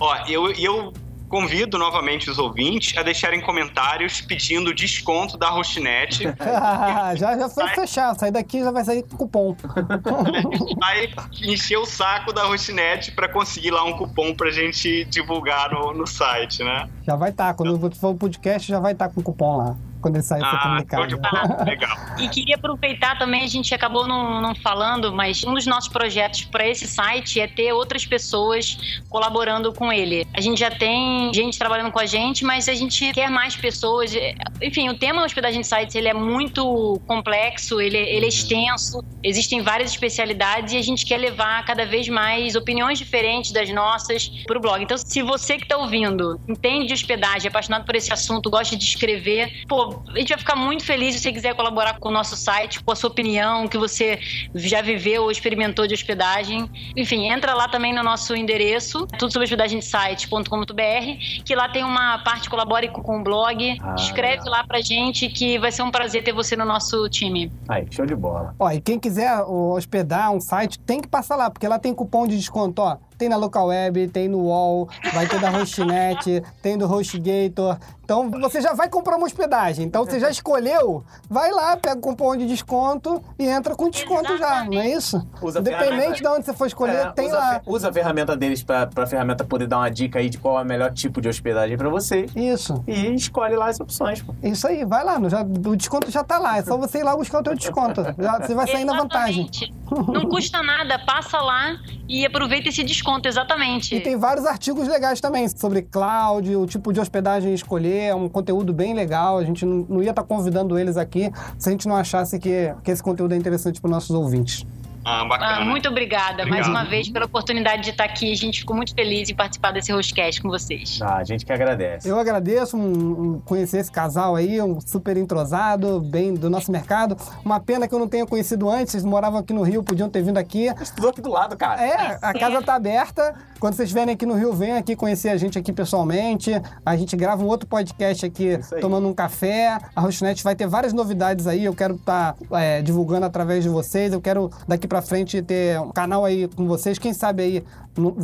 [0.00, 0.92] Ó, eu, eu
[1.30, 6.24] convido novamente os ouvintes a deixarem comentários pedindo desconto da Hostnet.
[7.16, 9.56] já, já foi fechar, sair daqui já vai sair com cupom.
[9.64, 11.08] a gente vai
[11.42, 16.06] encher o saco da Hostnet para conseguir lá um cupom pra gente divulgar no, no
[16.06, 16.90] site, né?
[17.06, 17.54] Já vai estar, tá.
[17.54, 20.59] quando for o podcast já vai estar tá com cupom lá quando ele sair ah,
[20.59, 21.20] comunicado.
[21.22, 21.96] Ah, legal.
[22.20, 26.44] E queria aproveitar também, a gente acabou não, não falando, mas um dos nossos projetos
[26.44, 30.26] para esse site é ter outras pessoas colaborando com ele.
[30.34, 34.12] A gente já tem gente trabalhando com a gente, mas a gente quer mais pessoas.
[34.61, 39.62] Enfim, o tema hospedagem de sites ele é muito complexo, ele, ele é extenso, existem
[39.62, 44.59] várias especialidades e a gente quer levar cada vez mais opiniões diferentes das nossas para
[44.59, 44.82] o blog.
[44.82, 48.76] Então, se você que está ouvindo entende de hospedagem, é apaixonado por esse assunto, gosta
[48.76, 52.12] de escrever, pô, a gente vai ficar muito feliz se você quiser colaborar com o
[52.12, 54.18] nosso site, com a sua opinião, que você
[54.55, 56.70] já viveu ou experimentou de hospedagem.
[56.97, 61.84] Enfim, entra lá também no nosso endereço, tudo sobre hospedagem de site.com.br, que lá tem
[61.84, 63.76] uma parte colabore com o blog.
[63.80, 67.53] Ah, Escreve lá pra gente que vai ser um prazer ter você no nosso time.
[67.68, 68.55] Aí, show de bola.
[68.59, 72.26] Ó, e quem quiser hospedar um site, tem que passar lá, porque lá tem cupom
[72.26, 72.97] de desconto, ó.
[73.20, 77.76] Tem na Local Web, tem no Wall, vai ter da Hostnet, tem do HostGator.
[78.02, 79.84] Então você já vai comprar uma hospedagem.
[79.84, 84.32] Então você já escolheu, vai lá, pega o cupom de desconto e entra com desconto
[84.32, 84.40] Exatamente.
[84.40, 85.28] já, não é isso?
[85.42, 87.60] Usa Independente de onde você for escolher, é, tem usa lá.
[87.66, 90.62] usa a ferramenta deles para a ferramenta poder dar uma dica aí de qual é
[90.62, 92.24] o melhor tipo de hospedagem para você.
[92.34, 92.82] Isso.
[92.88, 94.22] E escolhe lá as opções.
[94.22, 94.34] Pô.
[94.42, 96.56] Isso aí, vai lá, já, o desconto já tá lá.
[96.56, 98.02] É só você ir lá buscar o teu desconto.
[98.18, 98.86] Já, você vai sair Exatamente.
[98.86, 99.50] na vantagem.
[99.90, 101.76] Não custa nada, passa lá
[102.08, 103.94] e aproveita esse desconto, exatamente.
[103.94, 108.28] E tem vários artigos legais também sobre cloud, o tipo de hospedagem escolher é um
[108.28, 109.38] conteúdo bem legal.
[109.38, 112.74] A gente não, ia estar tá convidando eles aqui se a gente não achasse que,
[112.82, 114.66] que esse conteúdo é interessante para os nossos ouvintes.
[115.05, 115.57] Ah, bacana.
[115.57, 116.51] Ah, muito obrigada Obrigado.
[116.51, 118.32] mais uma vez pela oportunidade de estar aqui.
[118.32, 121.01] A gente ficou muito feliz em participar desse Roscast com vocês.
[121.01, 122.09] Ah, a gente que agradece.
[122.09, 127.16] Eu agradeço um, um, conhecer esse casal aí, um super entrosado, bem do nosso mercado.
[127.44, 128.92] Uma pena que eu não tenha conhecido antes.
[128.92, 130.66] Vocês moravam aqui no Rio, podiam ter vindo aqui.
[130.80, 131.82] Estudou aqui do lado, cara.
[131.82, 133.34] É, a casa tá aberta.
[133.59, 136.51] Quando vocês vierem aqui no Rio, venham aqui conhecer a gente aqui pessoalmente.
[136.84, 139.78] A gente grava um outro podcast aqui, tomando um café.
[139.94, 141.64] A Rosnet vai ter várias novidades aí.
[141.64, 144.12] Eu quero estar tá, é, divulgando através de vocês.
[144.12, 147.64] Eu quero daqui para frente ter um canal aí com vocês, quem sabe aí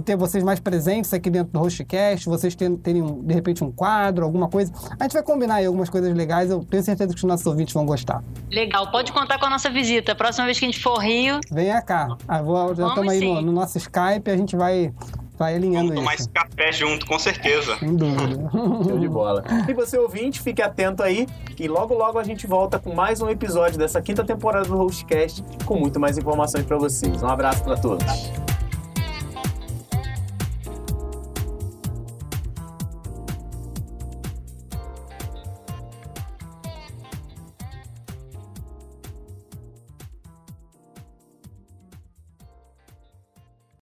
[0.05, 4.25] ter vocês mais presentes aqui dentro do Hostcast, vocês terem, terem de repente um quadro,
[4.25, 4.73] alguma coisa.
[4.99, 7.73] A gente vai combinar aí algumas coisas legais, eu tenho certeza que os nossos ouvintes
[7.73, 8.23] vão gostar.
[8.51, 10.15] Legal, pode contar com a nossa visita.
[10.15, 11.41] Próxima vez que a gente for Rio.
[11.53, 12.09] Venha cá.
[12.27, 14.93] Ah, vou, já estamos aí no, no, nosso Skype, a gente vai
[15.39, 17.77] vai alinhando Vamos tomar esse café junto, com certeza.
[17.79, 18.51] Sem dúvida.
[18.51, 19.45] Show de bola.
[19.69, 21.27] E você ouvinte, fique atento aí
[21.59, 25.43] e logo logo a gente volta com mais um episódio dessa quinta temporada do Hostcast
[25.65, 27.23] com muito mais informações para vocês.
[27.23, 28.07] Um abraço para todos.